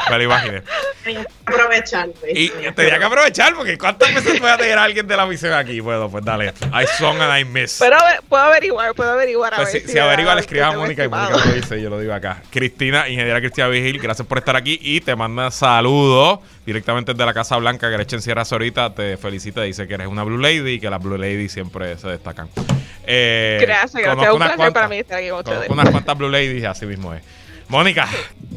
[0.10, 0.64] Me lo imaginé.
[1.04, 2.10] Tenía que aprovechar.
[2.20, 2.32] Pues.
[2.36, 5.80] Y tenía que aprovechar porque ¿cuántas veces puede tener alguien de la misión aquí?
[5.80, 6.54] Bueno, pues dale.
[6.74, 7.78] I song and I miss.
[7.80, 9.56] Pero puedo averiguar, puedo averiguar.
[9.56, 12.14] pues si, si, averigua, le escriba a Mónica y Mónica lo dice, yo lo digo
[12.14, 12.42] acá.
[12.50, 17.34] Cristina, ingeniera Cristina Vigil, gracias por estar aquí y te manda saludos directamente desde la
[17.34, 17.90] Casa Blanca.
[17.90, 21.02] Que en Sierra ahorita te felicita, dice que eres una Blue Lady y que las
[21.02, 22.50] Blue Lady siempre se destacan.
[23.06, 24.34] Eh, gracias, gracias.
[24.34, 25.70] Un placer para mí estar aquí con ustedes.
[25.70, 27.22] Unas cuantas Blue Ladies, así mismo es.
[27.68, 28.08] Mónica,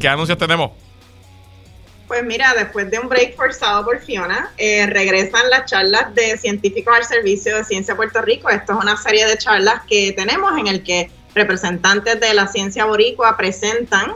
[0.00, 0.72] ¿qué anuncios tenemos?
[2.12, 6.94] Pues mira, después de un break forzado por Fiona, eh, regresan las charlas de científicos
[6.94, 8.50] al servicio de Ciencia Puerto Rico.
[8.50, 12.84] Esto es una serie de charlas que tenemos en el que representantes de la ciencia
[12.84, 14.12] boricua presentan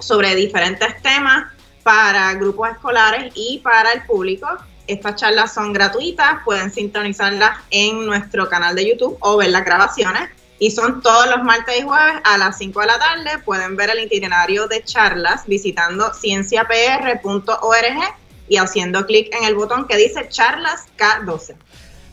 [0.00, 1.52] sobre diferentes temas
[1.84, 4.48] para grupos escolares y para el público.
[4.88, 10.30] Estas charlas son gratuitas, pueden sintonizarlas en nuestro canal de YouTube o ver las grabaciones
[10.60, 13.30] y son todos los martes y jueves a las 5 de la tarde.
[13.44, 18.14] Pueden ver el itinerario de charlas visitando cienciapr.org
[18.48, 21.54] y haciendo clic en el botón que dice charlas K12.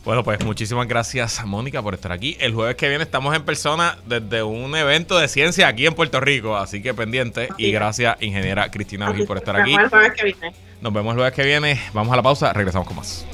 [0.04, 2.38] Bueno, pues muchísimas gracias, Mónica, por estar aquí.
[2.40, 6.18] El jueves que viene estamos en persona desde un evento de ciencia aquí en Puerto
[6.18, 7.50] Rico, así que pendiente.
[7.58, 9.76] y gracias, ingeniera Cristina Gil, por estar aquí.
[9.76, 10.56] Nos vemos el jueves que viene.
[10.80, 11.82] Nos vemos el jueves que viene.
[11.92, 13.26] Vamos a la pausa, regresamos con más.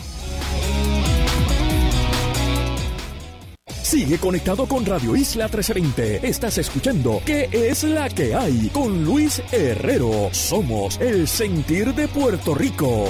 [3.85, 6.27] Sigue conectado con Radio Isla 1320.
[6.27, 8.71] Estás escuchando ¿Qué es la que hay?
[8.73, 10.31] Con Luis Herrero.
[10.33, 13.05] Somos el sentir de Puerto Rico.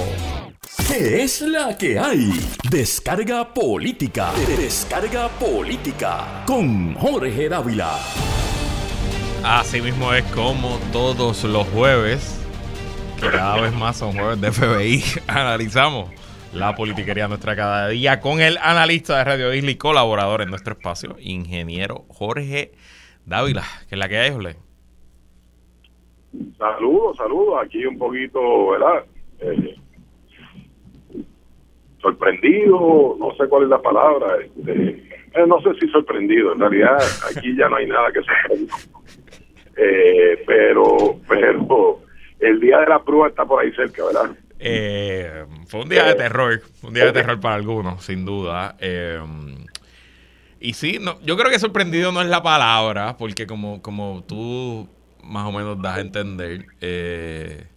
[0.85, 2.29] ¿Qué es la que hay?
[2.69, 4.33] Descarga política.
[4.57, 6.43] Descarga política.
[6.45, 7.97] Con Jorge Dávila.
[9.43, 12.35] Así mismo es como todos los jueves,
[13.21, 16.09] que cada vez más son jueves de FBI, analizamos
[16.55, 20.73] la politiquería nuestra cada día con el analista de Radio Isla y colaborador en nuestro
[20.73, 22.71] espacio, ingeniero Jorge
[23.25, 23.63] Dávila.
[23.89, 24.55] que es la que hay, Jorge?
[26.57, 27.59] Saludos, saludos.
[27.61, 29.05] Aquí un poquito, ¿verdad?
[29.39, 29.75] Eh,
[32.01, 34.37] sorprendido, no sé cuál es la palabra.
[34.41, 36.53] Este, eh, no sé si sorprendido.
[36.53, 36.97] En realidad,
[37.29, 38.73] aquí ya no hay nada que sorprenda.
[39.77, 40.85] Eh, pero,
[41.27, 41.99] pero
[42.39, 44.37] el día de la prueba está por ahí cerca, ¿verdad?
[44.59, 48.75] Eh, fue un día de terror, un día de terror para algunos, sin duda.
[48.79, 49.19] Eh,
[50.59, 54.89] y sí, no, yo creo que sorprendido no es la palabra, porque como, como tú
[55.23, 57.67] más o menos das a entender, eh,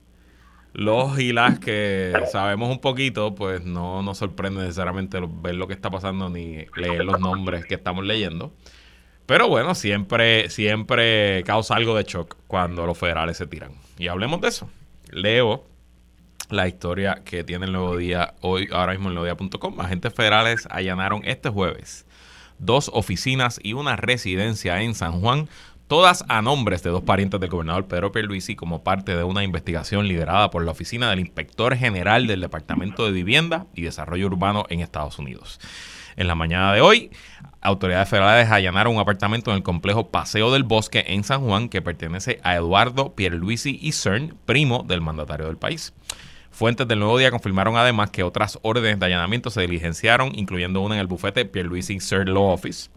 [0.73, 5.75] los y las que sabemos un poquito, pues no nos sorprende necesariamente ver lo que
[5.75, 8.53] está pasando ni leer los nombres que estamos leyendo.
[9.27, 13.73] Pero bueno, siempre, siempre causa algo de shock cuando los federales se tiran.
[13.99, 14.71] Y hablemos de eso.
[15.11, 15.67] Leo
[16.51, 19.81] la historia que tiene el Nuevo Día hoy, ahora mismo en nuevodía.com.
[19.81, 22.07] Agentes federales allanaron este jueves
[22.59, 25.49] dos oficinas y una residencia en San Juan,
[25.87, 30.07] todas a nombres de dos parientes del gobernador Pedro Pierluisi como parte de una investigación
[30.07, 34.81] liderada por la oficina del Inspector General del Departamento de Vivienda y Desarrollo Urbano en
[34.81, 35.61] Estados Unidos.
[36.17, 37.11] En la mañana de hoy,
[37.61, 41.81] autoridades federales allanaron un apartamento en el complejo Paseo del Bosque en San Juan que
[41.81, 45.95] pertenece a Eduardo Pierluisi y CERN, primo del mandatario del país.
[46.51, 50.95] Fuentes del Nuevo Día confirmaron además que otras órdenes de allanamiento se diligenciaron, incluyendo una
[50.97, 52.91] en el bufete Pierluisi Sir Law Office,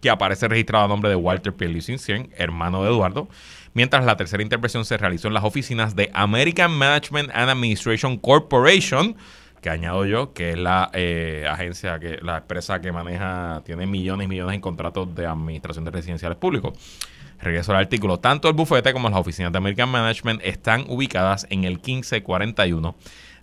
[0.00, 1.96] que aparece registrado a nombre de Walter Pierluisi
[2.36, 3.28] hermano de Eduardo,
[3.72, 9.16] mientras la tercera intervención se realizó en las oficinas de American Management and Administration Corporation,
[9.60, 14.26] que añado yo, que es la eh, agencia, que la empresa que maneja, tiene millones
[14.26, 16.74] y millones en contratos de administración de residenciales públicos.
[17.44, 18.18] Regreso al artículo.
[18.18, 22.94] Tanto el bufete como las oficinas de American Management están ubicadas en el 1541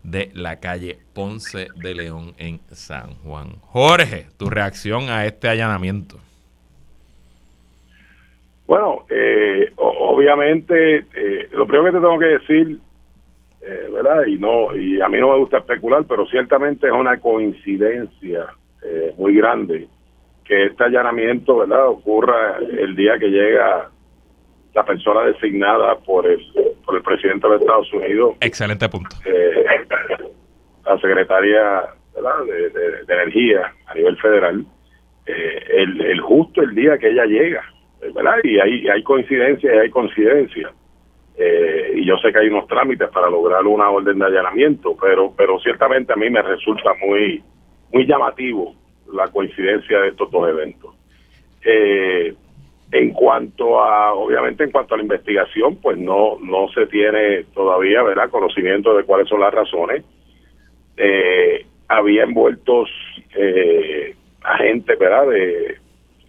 [0.03, 3.57] de la calle Ponce de León en San Juan.
[3.61, 6.17] Jorge, tu reacción a este allanamiento.
[8.65, 12.79] Bueno, eh, obviamente, eh, lo primero que te tengo que decir,
[13.61, 14.25] eh, ¿verdad?
[14.25, 18.47] Y no, y a mí no me gusta especular, pero ciertamente es una coincidencia
[19.15, 19.87] muy grande
[20.43, 23.90] que este allanamiento verdad ocurra el día que llega
[24.73, 26.39] la persona designada por el
[26.85, 29.15] por el presidente de Estados Unidos excelente punto.
[29.25, 29.65] eh,
[30.85, 34.65] la secretaria De, energía a nivel federal
[35.25, 37.63] eh, el, el, justo el día que ella llega
[38.13, 40.71] verdad y hay hay coincidencia y hay coincidencia.
[41.37, 45.33] Eh, y yo sé que hay unos trámites para lograr una orden de allanamiento pero
[45.35, 47.41] pero ciertamente a mí me resulta muy
[47.93, 48.75] muy llamativo
[49.13, 50.93] la coincidencia de estos dos eventos.
[51.63, 52.33] Eh,
[52.91, 58.03] en cuanto a, obviamente, en cuanto a la investigación, pues no no se tiene todavía,
[58.03, 60.03] ¿verdad?, conocimiento de cuáles son las razones.
[60.97, 62.89] Eh, había envueltos
[63.35, 65.77] eh, agentes, ¿verdad?, de,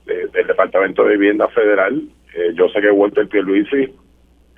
[0.07, 2.01] del Departamento de Vivienda Federal.
[2.35, 3.93] Eh, yo sé que Walter Pierluisi,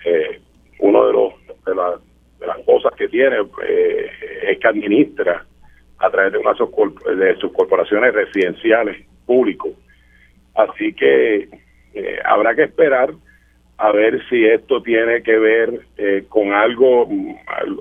[0.05, 0.41] eh,
[0.81, 1.33] uno de los
[1.65, 1.73] de,
[2.41, 3.37] de las cosas que tiene
[4.43, 5.47] es que administra
[5.99, 9.73] a través de una de sus corporaciones residenciales públicos.
[10.55, 11.49] Así que
[11.95, 13.11] eh, habrá que esperar
[13.77, 17.35] a ver si esto tiene que ver eh, con algo, mm,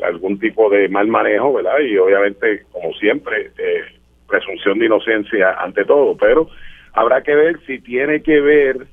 [0.04, 1.80] algún tipo de mal manejo, ¿verdad?
[1.80, 3.82] Y obviamente, como siempre, eh,
[4.28, 6.50] presunción de inocencia ante todo, pero
[6.94, 8.88] habrá que ver si tiene que ver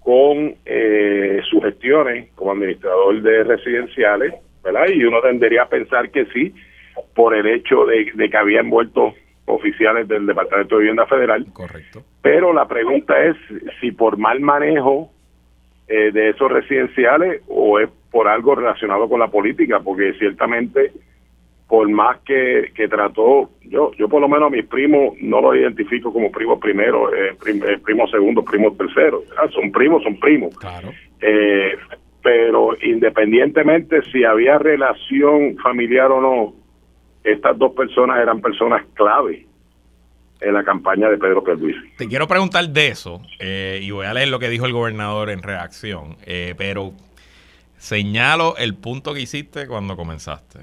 [0.00, 0.56] con
[1.48, 4.86] sus gestiones como administrador de residenciales, ¿verdad?
[4.92, 6.52] Y uno tendría a pensar que sí,
[7.14, 9.14] por el hecho de, que había envuelto
[9.46, 11.46] oficiales del Departamento de Vivienda Federal.
[11.52, 12.02] Correcto.
[12.22, 13.36] Pero la pregunta es
[13.80, 15.10] si por mal manejo
[15.86, 20.92] eh, de esos residenciales o es por algo relacionado con la política, porque ciertamente
[21.68, 25.56] por más que, que trató, yo yo por lo menos a mis primos no los
[25.56, 29.22] identifico como primos primero, eh, eh primo segundo, primo tercero.
[29.52, 30.56] Son primos, son primos.
[30.56, 30.90] Claro.
[31.20, 31.76] Eh,
[32.22, 36.54] pero independientemente si había relación familiar o no,
[37.24, 39.46] estas dos personas eran personas clave
[40.40, 41.90] en la campaña de Pedro Pierluisi.
[41.96, 45.30] Te quiero preguntar de eso eh, y voy a leer lo que dijo el gobernador
[45.30, 46.92] en reacción, eh, pero
[47.78, 50.60] señalo el punto que hiciste cuando comenzaste.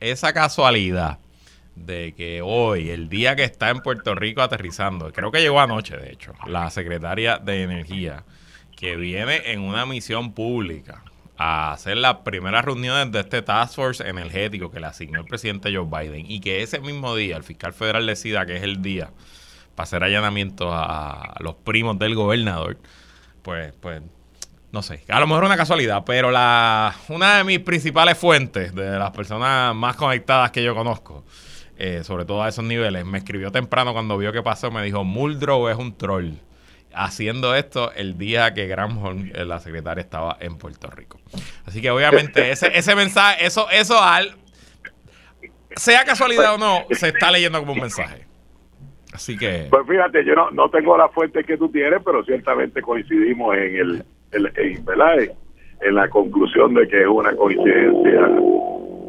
[0.00, 1.18] Esa casualidad
[1.76, 5.96] de que hoy, el día que está en Puerto Rico aterrizando, creo que llegó anoche,
[5.96, 8.24] de hecho, la secretaria de Energía,
[8.76, 11.02] que viene en una misión pública
[11.36, 15.74] a hacer las primeras reuniones de este Task Force energético que le asignó el presidente
[15.74, 19.10] Joe Biden y que ese mismo día el fiscal federal decida que es el día
[19.74, 22.76] para hacer allanamientos a, los primos del gobernador,
[23.42, 24.02] pues, pues,
[24.70, 28.98] no sé, a lo mejor una casualidad, pero la, una de mis principales fuentes, de
[28.98, 31.24] las personas más conectadas que yo conozco,
[31.78, 35.04] eh, sobre todo a esos niveles, me escribió temprano cuando vio que pasó, me dijo,
[35.04, 36.34] Muldrow es un troll
[36.94, 41.20] haciendo esto el día que Granholm, eh, la secretaria, estaba en Puerto Rico.
[41.66, 44.36] Así que obviamente ese, ese mensaje, eso, eso al,
[45.76, 48.26] sea casualidad o no, se está leyendo como un mensaje.
[49.12, 49.66] Así que...
[49.70, 53.76] Pues fíjate, yo no, no tengo la fuente que tú tienes, pero ciertamente coincidimos en
[53.76, 55.16] el, en, ¿verdad?
[55.80, 58.30] en la conclusión de que es una coincidencia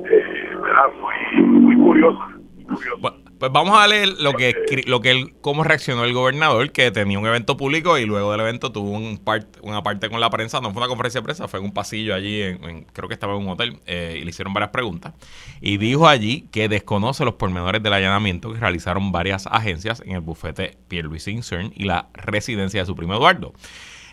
[0.10, 0.86] eh, ¿verdad?
[1.00, 2.28] Muy, muy curiosa.
[2.56, 3.23] Muy curiosa.
[3.44, 4.56] Pues vamos a leer lo que
[4.88, 8.40] lo que él, cómo reaccionó el gobernador, que tenía un evento público y luego del
[8.40, 9.20] evento tuvo un
[9.62, 10.62] una parte con la prensa.
[10.62, 13.36] No fue una conferencia de prensa, fue en un pasillo allí, en, creo que estaba
[13.36, 15.14] en un hotel, eh, y le hicieron varias preguntas.
[15.60, 20.22] Y dijo allí que desconoce los pormenores del allanamiento que realizaron varias agencias en el
[20.22, 23.52] bufete Pierre-Louis Cern y la residencia de su primo Eduardo.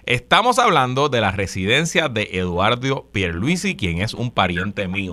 [0.06, 5.12] Estamos hablando de la residencia de Eduardo Pierluisi, quien es un pariente mío.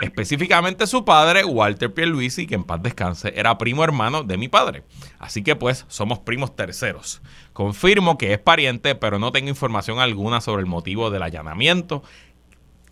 [0.00, 4.84] Específicamente su padre, Walter Pierluisi, que en paz descanse, era primo hermano de mi padre.
[5.18, 7.20] Así que pues somos primos terceros.
[7.52, 12.04] Confirmo que es pariente, pero no tengo información alguna sobre el motivo del allanamiento.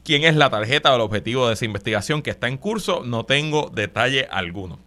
[0.03, 3.03] ¿Quién es la tarjeta o el objetivo de esa investigación que está en curso?
[3.05, 4.79] No tengo detalle alguno,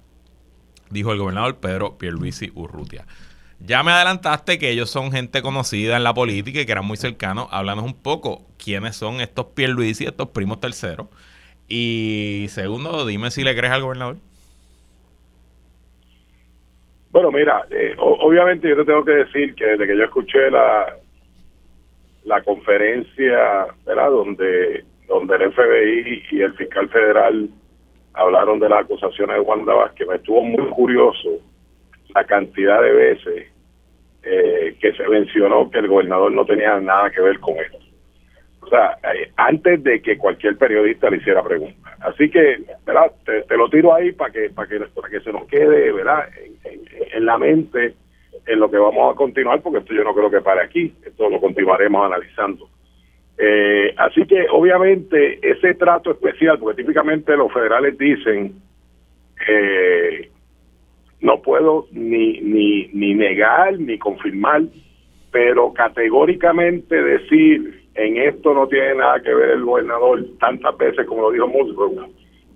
[0.90, 3.06] dijo el gobernador Pedro Pierluisi Urrutia.
[3.60, 6.96] Ya me adelantaste que ellos son gente conocida en la política y que eran muy
[6.96, 7.50] cercanos.
[7.52, 11.08] Háblanos un poco quiénes son estos Pierluisi, estos primos terceros
[11.70, 14.18] y segundo, dime si le crees al gobernador.
[17.12, 20.96] Bueno, mira, eh, obviamente yo te tengo que decir que desde que yo escuché la
[22.26, 24.10] la conferencia, ¿verdad?
[24.12, 27.50] Donde donde el FBI y el fiscal federal
[28.14, 31.30] hablaron de las acusaciones de Wanda Vázquez, me estuvo muy curioso
[32.14, 33.48] la cantidad de veces
[34.24, 37.79] eh, que se mencionó que el gobernador no tenía nada que ver con esto
[38.70, 41.92] o sea, eh, antes de que cualquier periodista le hiciera preguntas.
[42.02, 43.12] Así que, ¿verdad?
[43.26, 46.30] Te, lo tiro ahí para que, para que, para que se nos quede, ¿verdad?
[47.14, 47.96] En, la mente
[48.46, 51.30] en lo que vamos a continuar, porque esto yo no creo que pare aquí, esto
[51.32, 52.70] lo continuaremos analizando.
[53.40, 58.54] Eh, así que, obviamente, ese trato especial, porque típicamente los federales dicen,
[59.48, 60.30] eh,
[61.22, 64.62] no puedo ni, ni, ni negar ni confirmar,
[65.32, 71.24] pero categóricamente decir en esto no tiene nada que ver el gobernador tantas veces como
[71.24, 72.10] lo dijo Musgrove,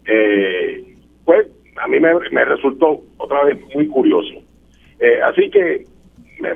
[0.06, 4.42] eh, pues a mí me, resultó otra vez muy curioso.
[5.00, 5.86] Eh, así que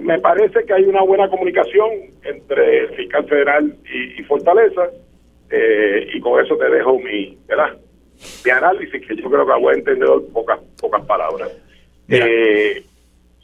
[0.02, 1.90] me, parece que hay una buena comunicación
[2.24, 3.76] entre el fiscal federal
[4.18, 4.90] y, Fortaleza
[5.50, 7.78] eh, y con eso te dejo mi, ¿verdad?
[8.46, 11.52] mi análisis que yo creo que a buen entendedor pocas pocas palabras.
[12.10, 12.84] Eh,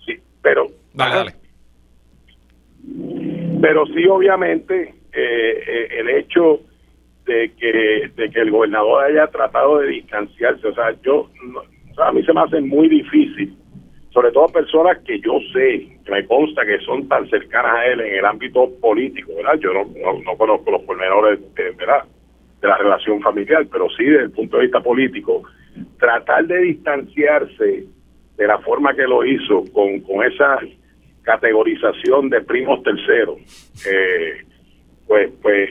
[0.06, 1.34] sí, pero dale.
[3.62, 6.62] pero sí obviamente eh, el hecho
[7.26, 10.67] de que, de que el gobernador haya tratado de distanciarse.
[10.67, 11.30] O sea, yo,
[11.97, 13.56] a mí se me hace muy difícil,
[14.12, 18.02] sobre todo personas que yo sé, que me consta que son tan cercanas a él
[18.02, 19.60] en el ámbito político, ¿verdad?
[19.60, 19.86] Yo no,
[20.26, 22.04] no, conozco los pormenores, de, ¿verdad?
[22.62, 25.43] De la relación familiar, pero sí desde el punto de vista político,
[25.97, 27.86] tratar de distanciarse
[28.38, 30.60] de la forma que lo hizo con, con esa
[31.23, 33.38] categorización de primos terceros.
[33.89, 34.43] Eh,
[35.08, 35.70] pues, pues,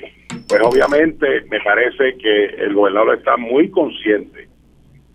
[0.48, 4.48] pues obviamente me parece que el gobernador está muy consciente,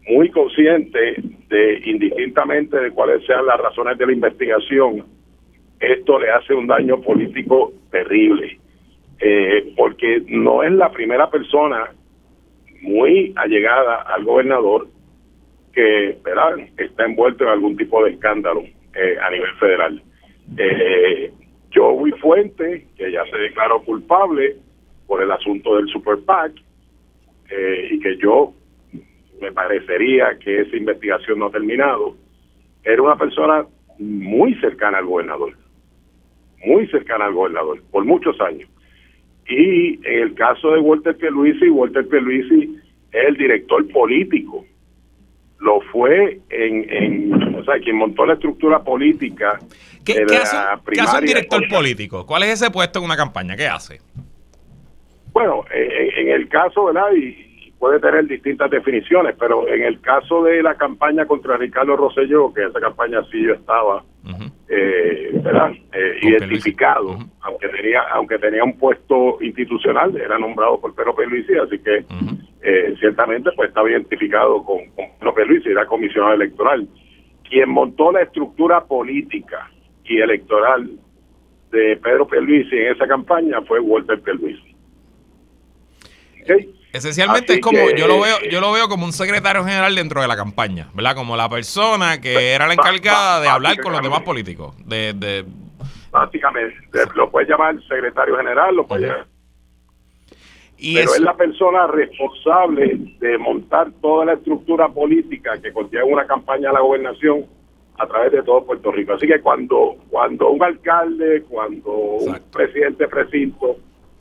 [0.07, 1.15] muy consciente
[1.49, 5.05] de, indistintamente de cuáles sean las razones de la investigación,
[5.79, 8.59] esto le hace un daño político terrible,
[9.19, 11.91] eh, porque no es la primera persona
[12.81, 14.87] muy allegada al gobernador
[15.73, 16.57] que ¿verdad?
[16.77, 18.63] está envuelto en algún tipo de escándalo
[18.95, 20.01] eh, a nivel federal.
[20.57, 21.31] Eh,
[21.73, 24.57] Joey Fuente, que ya se declaró culpable
[25.05, 26.53] por el asunto del Super PAC,
[27.49, 28.53] eh, y que yo
[29.41, 32.15] me parecería que esa investigación no ha terminado,
[32.83, 33.65] era una persona
[33.99, 35.53] muy cercana al gobernador,
[36.65, 38.69] muy cercana al gobernador, por muchos años.
[39.47, 42.77] Y en el caso de Walter Pierluisi, Walter Pierluisi
[43.11, 44.65] es el director político
[45.59, 49.59] lo fue en, en, o sea, quien montó la estructura política
[50.05, 52.25] ¿Qué, de ¿qué hace, un director político?
[52.25, 53.55] ¿Cuál es ese puesto en una campaña?
[53.55, 53.99] ¿Qué hace?
[55.33, 57.11] Bueno, en, el caso, ¿verdad?
[57.15, 57.45] Y,
[57.77, 62.65] puede tener distintas definiciones, pero en el caso de la campaña contra Ricardo Rosselló, que
[62.65, 64.03] esa campaña sí yo estaba
[64.69, 65.71] eh, ¿verdad?
[65.93, 71.79] Eh, identificado, aunque tenía aunque tenía un puesto institucional, era nombrado por Pedro Pierluisi, así
[71.79, 72.05] que
[72.61, 76.87] eh, ciertamente pues estaba identificado con, con Pedro Pierluisi, era comisionado electoral.
[77.49, 79.71] Quien montó la estructura política
[80.03, 80.89] y electoral
[81.71, 84.75] de Pedro Pierluisi en esa campaña fue Walter Pierluisi.
[86.97, 90.27] Esencialmente es como, yo lo veo, yo lo veo como un secretario general dentro de
[90.27, 91.15] la campaña, ¿verdad?
[91.15, 94.75] Como la persona que era la encargada de hablar con los demás políticos.
[94.85, 95.45] De, de...
[96.11, 96.75] Básicamente,
[97.15, 99.27] lo puedes llamar secretario general, lo puedes llamar.
[100.79, 106.69] Pero es la persona responsable de montar toda la estructura política que contiene una campaña
[106.69, 107.45] a la gobernación
[107.97, 109.13] a través de todo Puerto Rico.
[109.13, 113.77] Así que cuando, cuando un alcalde, cuando un presidente de precinto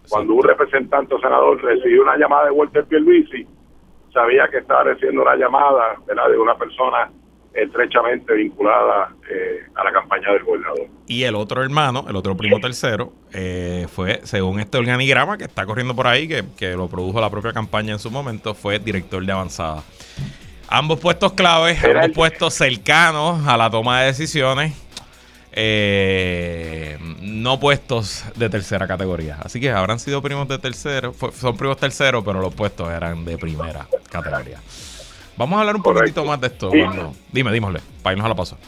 [0.08, 3.46] cuando un representante o senador recibió una llamada de Walter Pierluisi,
[4.12, 6.28] sabía que estaba recibiendo una llamada ¿verdad?
[6.30, 7.10] de una persona
[7.52, 10.86] estrechamente vinculada eh, a la campaña del gobernador.
[11.06, 15.64] Y el otro hermano, el otro primo tercero, eh, fue, según este organigrama que está
[15.64, 19.24] corriendo por ahí, que, que, lo produjo la propia campaña en su momento, fue director
[19.24, 19.82] de avanzada.
[20.68, 24.85] Ambos puestos claves, ambos puestos cercanos a la toma de decisiones
[25.56, 29.38] eh, no puestos de tercera categoría.
[29.42, 33.38] Así que habrán sido primos de tercero, son primos terceros, pero los puestos eran de
[33.38, 34.60] primera categoría.
[35.36, 36.70] Vamos a hablar un poquitito más de esto.
[37.32, 38.58] Dime, dímosle, para irnos a la paso.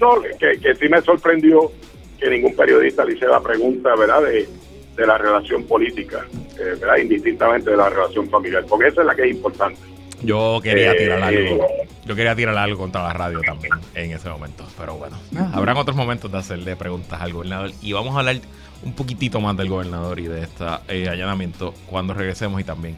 [0.00, 1.72] No, que, que sí me sorprendió
[2.18, 4.48] que ningún periodista le hiciera la pregunta, ¿verdad?, de,
[4.96, 6.26] de la relación política,
[6.58, 9.80] eh, ¿verdad?, indistintamente de la relación familiar, porque esa es la que es importante.
[10.22, 11.66] Yo quería tirar algo.
[12.04, 14.66] Yo quería tirar algo contra la radio también en ese momento.
[14.78, 15.16] Pero bueno,
[15.52, 17.72] habrán otros momentos de hacerle preguntas al gobernador.
[17.82, 18.40] Y vamos a hablar
[18.82, 20.64] un poquitito más del gobernador y de este
[21.08, 22.96] allanamiento cuando regresemos y también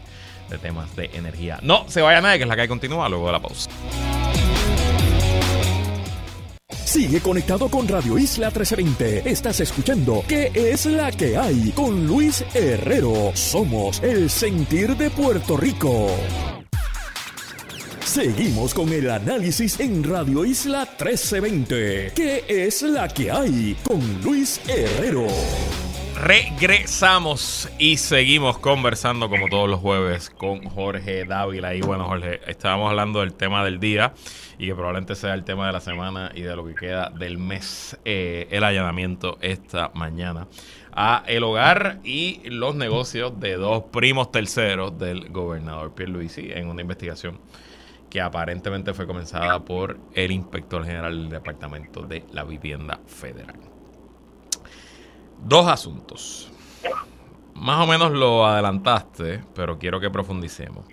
[0.49, 1.59] de temas de energía.
[1.62, 3.71] No se vaya nadie, que es la que hay continúa luego de la pausa.
[6.85, 9.31] Sigue conectado con Radio Isla 1320.
[9.31, 11.71] Estás escuchando ¿Qué es la que hay?
[11.71, 13.31] Con Luis Herrero.
[13.35, 16.09] Somos el sentir de Puerto Rico.
[18.11, 22.11] Seguimos con el análisis en Radio Isla 1320.
[22.12, 23.76] ¿Qué es la que hay?
[23.84, 25.28] Con Luis Herrero.
[26.20, 31.72] Regresamos y seguimos conversando como todos los jueves con Jorge Dávila.
[31.76, 34.12] Y bueno, Jorge, estábamos hablando del tema del día
[34.58, 37.38] y que probablemente sea el tema de la semana y de lo que queda del
[37.38, 40.48] mes, eh, el allanamiento esta mañana
[40.92, 46.82] a el hogar y los negocios de dos primos terceros del gobernador Pierluisi en una
[46.82, 47.38] investigación
[48.11, 53.56] que aparentemente fue comenzada por el inspector general del Departamento de la Vivienda Federal.
[55.42, 56.50] Dos asuntos.
[57.54, 60.84] Más o menos lo adelantaste, pero quiero que profundicemos.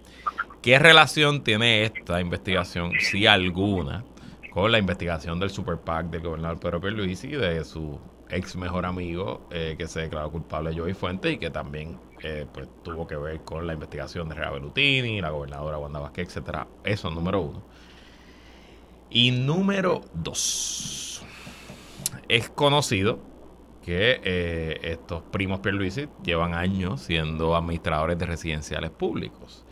[0.61, 4.03] ¿Qué relación tiene esta investigación, si alguna,
[4.51, 7.99] con la investigación del Super PAC del gobernador Pedro Pierluisi y de su
[8.29, 12.67] ex mejor amigo eh, que se declaró culpable, Joey Fuente, y que también eh, pues,
[12.83, 16.67] tuvo que ver con la investigación de Rea Belutini, la gobernadora Wanda Vázquez, etcétera.
[16.83, 17.63] Eso, número uno.
[19.09, 21.23] Y número dos.
[22.27, 23.19] Es conocido
[23.83, 29.63] que eh, estos primos Pierluisi llevan años siendo administradores de residenciales públicos.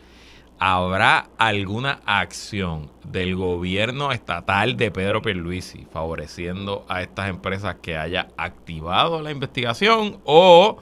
[0.57, 8.29] ¿Habrá alguna acción del gobierno estatal de Pedro Pierluisi favoreciendo a estas empresas que haya
[8.37, 10.77] activado la investigación o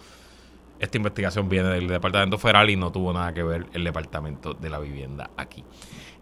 [0.83, 4.69] esta investigación viene del Departamento Federal y no tuvo nada que ver el Departamento de
[4.69, 5.63] la Vivienda aquí.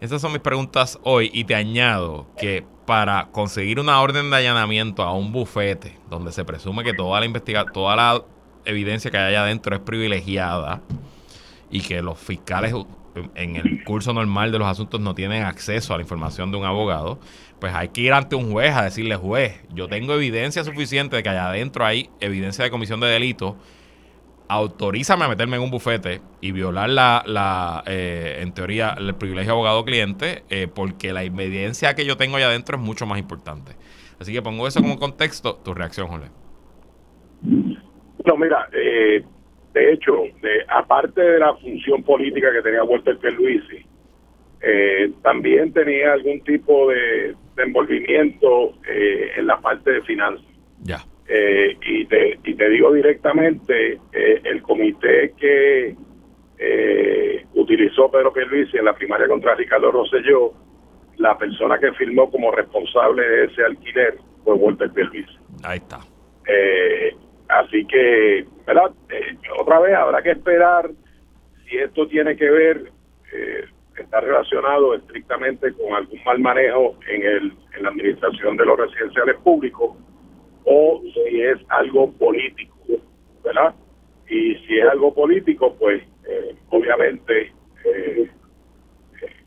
[0.00, 5.02] Esas son mis preguntas hoy y te añado que para conseguir una orden de allanamiento
[5.02, 8.22] a un bufete donde se presume que toda la investigación, toda la
[8.64, 10.80] evidencia que hay allá adentro es privilegiada
[11.68, 12.72] y que los fiscales
[13.34, 16.64] en el curso normal de los asuntos no tienen acceso a la información de un
[16.64, 17.18] abogado,
[17.58, 21.24] pues hay que ir ante un juez a decirle, juez, yo tengo evidencia suficiente de
[21.24, 23.56] que allá adentro hay evidencia de comisión de delito
[24.48, 29.52] autorízame a meterme en un bufete y violar la, la eh, en teoría, el privilegio
[29.52, 33.72] abogado-cliente, eh, porque la evidencia que yo tengo allá adentro es mucho más importante.
[34.18, 35.56] Así que pongo eso como contexto.
[35.64, 36.28] Tu reacción, Jorge.
[37.42, 39.24] No, mira, eh,
[39.74, 40.12] de hecho,
[40.68, 43.84] aparte de la función política que tenía Walter Pierluisi,
[44.60, 50.46] eh, también tenía algún tipo de, de envolvimiento en la parte de finanzas.
[50.82, 51.04] Ya.
[51.34, 55.96] Eh, y, te, y te digo directamente, eh, el comité que
[56.58, 60.52] eh, utilizó Pedro Pierluisi en la primaria contra Ricardo Rosselló,
[61.16, 65.38] la persona que firmó como responsable de ese alquiler fue Walter Pierluisi.
[65.64, 66.00] Ahí está.
[67.48, 68.90] así que, ¿verdad?
[69.58, 70.90] otra vez habrá que esperar
[71.66, 72.92] si esto tiene que ver
[73.32, 73.64] eh,
[73.96, 79.36] está relacionado estrictamente con algún mal manejo en, el, en la administración de los residenciales
[79.38, 79.96] públicos
[80.64, 82.76] o si es algo político,
[83.44, 83.74] ¿verdad?
[84.28, 87.52] Y si es algo político, pues eh, obviamente,
[87.84, 88.30] eh,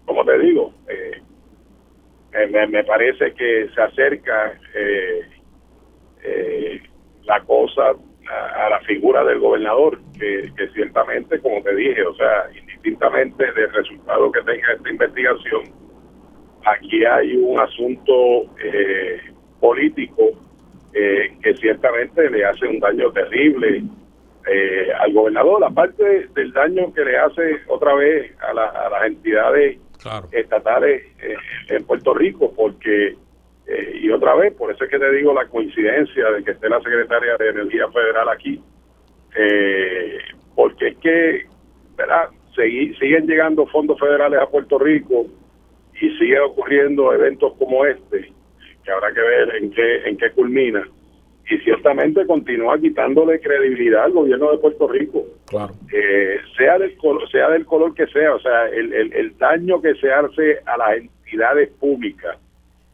[0.05, 1.21] como te digo, eh,
[2.51, 4.59] me, me, parece que se acerca
[7.23, 7.93] la cosa
[8.29, 13.71] a, la figura del gobernador, que, que ciertamente, como te dije, o sea, indistintamente del
[13.73, 15.63] resultado que tenga esta investigación,
[16.65, 18.45] aquí hay un asunto
[19.59, 20.31] político
[20.95, 23.83] que ciertamente le hace un daño terrible
[24.47, 29.79] eh, al gobernador, aparte del daño que le hace otra vez a, las entidades
[30.31, 31.35] estatales eh,
[31.69, 33.15] en Puerto Rico, porque,
[33.65, 36.69] eh, y otra vez, por eso es que te digo la coincidencia de que esté
[36.69, 38.61] la secretaria de Energía Federal aquí,
[40.53, 41.45] porque es que,
[41.97, 42.29] ¿verdad?
[42.53, 45.25] siguen llegando fondos federales a Puerto Rico
[45.99, 48.31] y sigue ocurriendo eventos como este,
[48.85, 50.87] que habrá que ver en qué, en qué culmina
[51.49, 55.23] y ciertamente continúa quitándole credibilidad al gobierno de Puerto Rico.
[55.45, 55.73] Claro.
[55.93, 59.93] Eh, sea, del color, sea del color que sea, o sea, el, el, daño que
[59.95, 62.37] se hace a las entidades públicas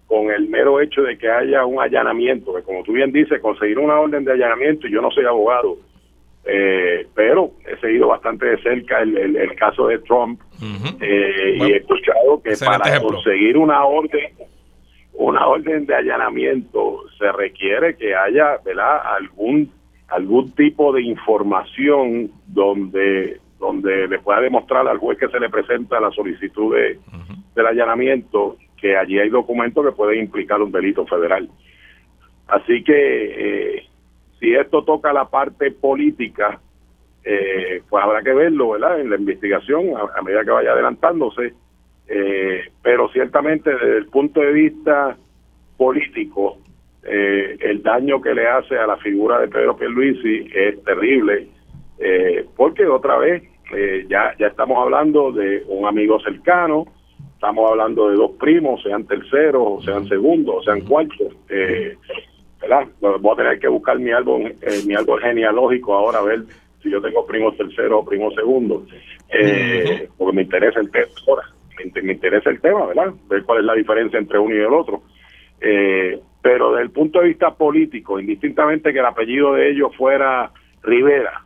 [0.08, 3.80] con el mero hecho de que haya un allanamiento, que como tú bien dices, conseguir
[3.80, 5.78] una orden de allanamiento, y yo no soy abogado,
[6.44, 10.42] eh, pero he seguido bastante de cerca el, el, caso de Trump
[11.00, 14.34] eh, y he escuchado que para conseguir una orden
[15.14, 19.02] una orden de allanamiento se requiere que haya ¿verdad?
[19.16, 19.72] algún
[20.08, 26.00] algún tipo de información donde donde le pueda demostrar al juez que se le presenta
[26.00, 27.00] la solicitud de,
[27.56, 31.48] del allanamiento que allí hay documentos que pueden implicar un delito federal.
[32.48, 33.86] Así que eh,
[34.40, 36.60] si esto toca la parte política,
[37.24, 39.00] eh, pues habrá que verlo, ¿verdad?
[39.00, 41.54] En la investigación, a medida que vaya adelantándose,
[42.14, 45.16] eh, pero ciertamente desde el punto de vista
[45.78, 46.58] político,
[47.04, 51.48] eh, el daño que le hace a la figura de Pedro Pierluisi es terrible,
[52.00, 53.44] eh, porque otra vez
[54.10, 56.86] ya, ya estamos hablando de un amigo cercano,
[57.36, 61.34] estamos hablando de dos primos, sean terceros, sean segundos, sean cuartos.
[62.60, 62.88] ¿verdad?
[63.00, 64.54] Voy a tener que buscar mi árbol,
[64.86, 66.44] mi árbol genealógico ahora a ver
[66.84, 68.84] si yo tengo primos terceros o primos segundos,
[70.18, 71.44] porque me interesa el tema ahora
[72.04, 73.14] me, interesa el tema, ¿verdad?
[73.30, 75.04] Ver cuál es la diferencia entre uno y el otro.
[75.60, 80.52] Eh, pero desde el punto de vista político, indistintamente que el apellido de ellos fuera
[80.84, 81.44] Rivera,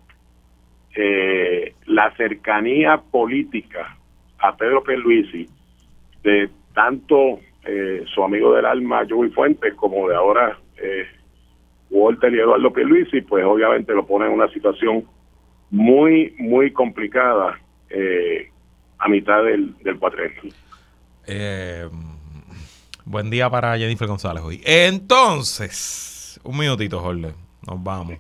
[0.96, 3.98] eh, la cercanía política
[4.40, 5.48] a Pedro Pierluisi
[6.24, 10.58] de tanto eh, su amigo del alma Joey Fuentes como de ahora
[11.90, 15.06] Walter y Eduardo Pierluisi, pues obviamente lo pone en una situación
[15.72, 17.60] muy, muy complicada
[17.90, 18.50] eh,
[18.98, 20.00] a mitad del, del
[21.28, 21.90] eh,
[23.04, 24.62] buen día para Jennifer González hoy.
[24.66, 27.34] Entonces, un minutito, Jorge.
[27.66, 28.18] Nos vamos.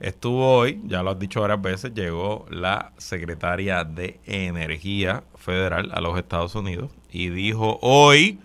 [0.00, 6.00] Estuvo hoy, ya lo has dicho varias veces, llegó la secretaria de Energía Federal a
[6.00, 8.38] los Estados Unidos y dijo hoy,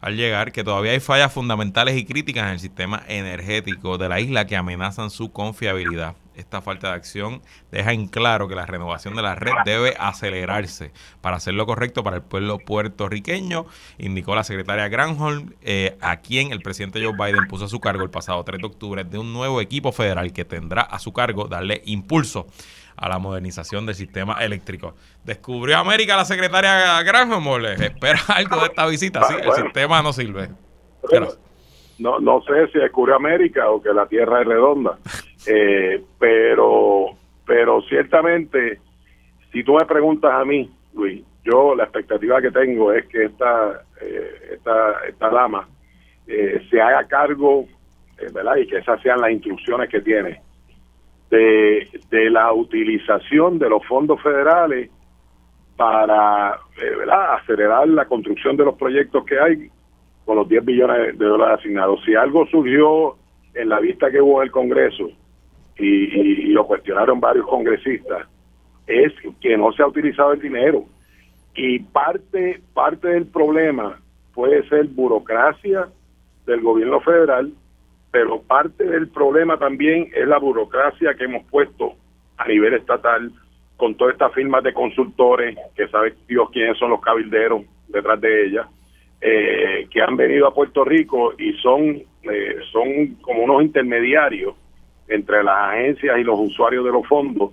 [0.00, 4.18] al llegar, que todavía hay fallas fundamentales y críticas en el sistema energético de la
[4.18, 9.14] isla que amenazan su confiabilidad esta falta de acción deja en claro que la renovación
[9.14, 13.66] de la red debe acelerarse para hacer lo correcto para el pueblo puertorriqueño,
[13.98, 18.02] indicó la secretaria Granholm, eh, a quien el presidente Joe Biden puso a su cargo
[18.02, 21.48] el pasado 3 de octubre de un nuevo equipo federal que tendrá a su cargo
[21.48, 22.46] darle impulso
[22.96, 24.94] a la modernización del sistema eléctrico.
[25.24, 27.64] ¿Descubrió América la secretaria Granholm?
[27.64, 29.22] ¿Espera algo de esta visita?
[29.24, 30.50] Sí, el sistema no sirve.
[31.98, 34.98] no, no sé si descubrió América o que la Tierra es redonda.
[35.46, 37.16] Eh, pero,
[37.46, 38.78] pero ciertamente,
[39.52, 43.82] si tú me preguntas a mí, Luis, yo la expectativa que tengo es que esta,
[44.00, 45.68] eh, esta, esta dama
[46.26, 47.66] eh, se haga cargo,
[48.18, 48.56] eh, ¿verdad?
[48.56, 50.40] Y que esas sean las instrucciones que tiene
[51.30, 54.90] de, de la utilización de los fondos federales
[55.76, 57.34] para ¿verdad?
[57.34, 59.70] acelerar la construcción de los proyectos que hay
[60.26, 62.00] con los 10 billones de dólares asignados.
[62.04, 63.16] Si algo surgió
[63.54, 65.10] en la vista que hubo en el Congreso
[65.80, 68.26] y, lo cuestionaron varios congresistas,
[68.86, 70.84] es que no se ha utilizado el dinero.
[71.54, 74.00] Y parte, parte del problema
[74.34, 75.88] puede ser burocracia
[76.46, 77.52] del gobierno federal,
[78.10, 81.94] pero parte del problema también es la burocracia que hemos puesto
[82.36, 83.32] a nivel estatal
[83.76, 88.46] con todas estas firmas de consultores, que sabe Dios quiénes son los cabilderos detrás de
[88.46, 88.66] ellas,
[89.20, 94.54] eh, que han venido a Puerto Rico y son, eh, son como unos intermediarios
[95.10, 97.50] entre las agencias y los usuarios de los fondos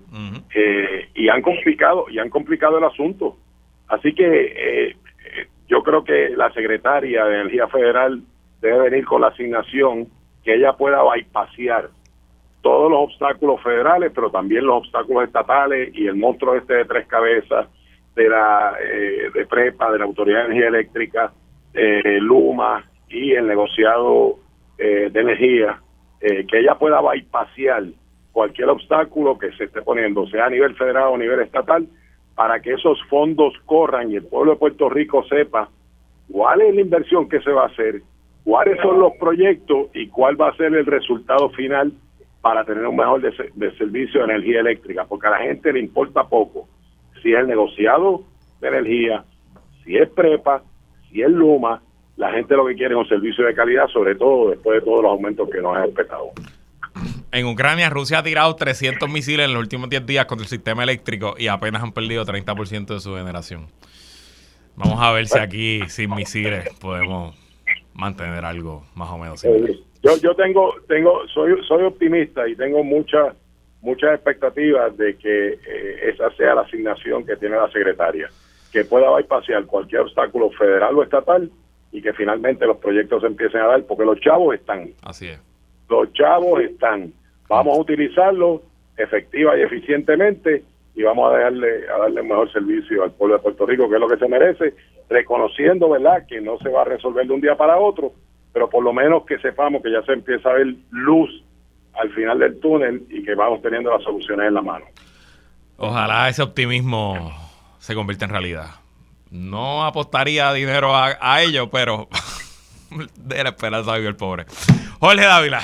[0.54, 3.36] eh, y han complicado y han complicado el asunto.
[3.88, 8.22] Así que eh, eh, yo creo que la secretaria de Energía Federal
[8.62, 10.08] debe venir con la asignación
[10.44, 11.90] que ella pueda bypasear
[12.62, 17.08] todos los obstáculos federales, pero también los obstáculos estatales y el monstruo este de tres
[17.08, 17.68] cabezas
[18.16, 21.32] de la eh, de PREPA, de la Autoridad de Energía Eléctrica,
[21.74, 24.40] eh, Luma y el negociado
[24.78, 25.80] eh, de energía,
[26.20, 27.84] que ella pueda bypasear
[28.32, 31.88] cualquier obstáculo que se esté poniendo, sea a nivel federal o a nivel estatal,
[32.36, 35.70] para que esos fondos corran y el pueblo de Puerto Rico sepa
[36.32, 38.04] cuál es la inversión que se va a hacer,
[38.44, 41.92] cuáles son los proyectos y cuál va a ser el resultado final
[42.42, 46.24] para tener un mejor de, servicio de energía eléctrica, porque a la gente le importa
[46.26, 46.68] poco
[47.22, 48.22] si es el negociado
[48.62, 49.26] de energía,
[49.84, 50.62] si es prepa,
[51.10, 51.82] si es Luma,
[52.18, 55.04] la gente lo que quiere es un servicio de calidad, sobre todo después de todos
[55.04, 56.32] los aumentos que nos han respetado.
[57.32, 60.84] En Ucrania, Rusia ha tirado 300 misiles en los últimos 10 días contra el sistema
[60.84, 63.68] eléctrico y apenas han perdido 30% de su generación.
[64.76, 67.36] Vamos a ver si aquí, sin misiles, podemos
[67.94, 69.44] mantener algo más o menos.
[69.44, 73.36] Eh, yo, yo tengo, tengo, soy, soy optimista y tengo muchas
[73.82, 78.30] muchas expectativas de que eh, esa sea la asignación que tiene la secretaria,
[78.72, 81.50] que pueda bypassar cualquier obstáculo federal o estatal
[81.92, 84.90] y que finalmente los proyectos se empiecen a dar, porque los chavos están.
[85.04, 85.42] Así es.
[85.90, 87.14] Los chavos están.
[87.48, 88.62] Vamos a utilizarlos
[88.98, 90.64] efectiva y eficientemente
[90.96, 94.02] y vamos a darle a darle mejor servicio al pueblo de Puerto Rico, que es
[94.02, 94.74] lo que se merece,
[95.10, 98.14] reconociendo, ¿verdad?, que no se va a resolver de un día para otro,
[98.52, 101.44] pero por lo menos que sepamos que ya se empieza a ver luz
[101.94, 104.86] al final del túnel y que vamos teniendo las soluciones en la mano.
[105.78, 107.32] Ojalá ese optimismo
[107.78, 108.66] se convierta en realidad.
[109.32, 112.08] No apostaría dinero a, ello, pero
[113.16, 114.46] de la esperanza vive el pobre.
[115.00, 115.62] Jorge Dávila,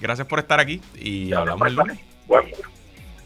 [0.00, 1.98] gracias por estar aquí y hablamos el lunes.
[2.26, 2.48] Bueno,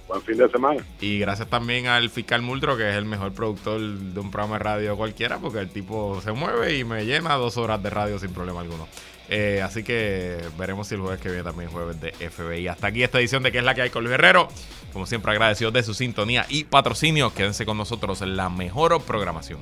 [0.09, 0.85] buen fin de semana.
[1.01, 4.65] Y gracias también al fiscal Muldro, que es el mejor productor de un programa de
[4.65, 8.33] radio cualquiera, porque el tipo se mueve y me llena dos horas de radio sin
[8.33, 8.89] problema alguno.
[9.33, 12.67] Eh, así que veremos si el jueves que viene también jueves de FBI.
[12.67, 14.49] Hasta aquí esta edición de que es la que hay con Luis Guerrero.
[14.93, 17.33] Como siempre, agradecidos de su sintonía y patrocinio.
[17.33, 19.61] Quédense con nosotros en la mejor programación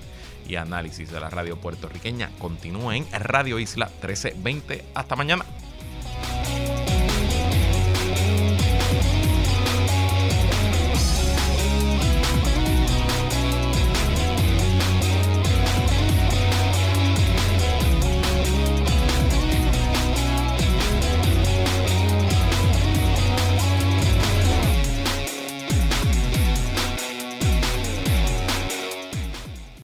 [0.48, 2.30] y análisis de la radio puertorriqueña.
[2.38, 4.86] Continúen en Radio Isla 1320.
[4.94, 5.44] Hasta mañana.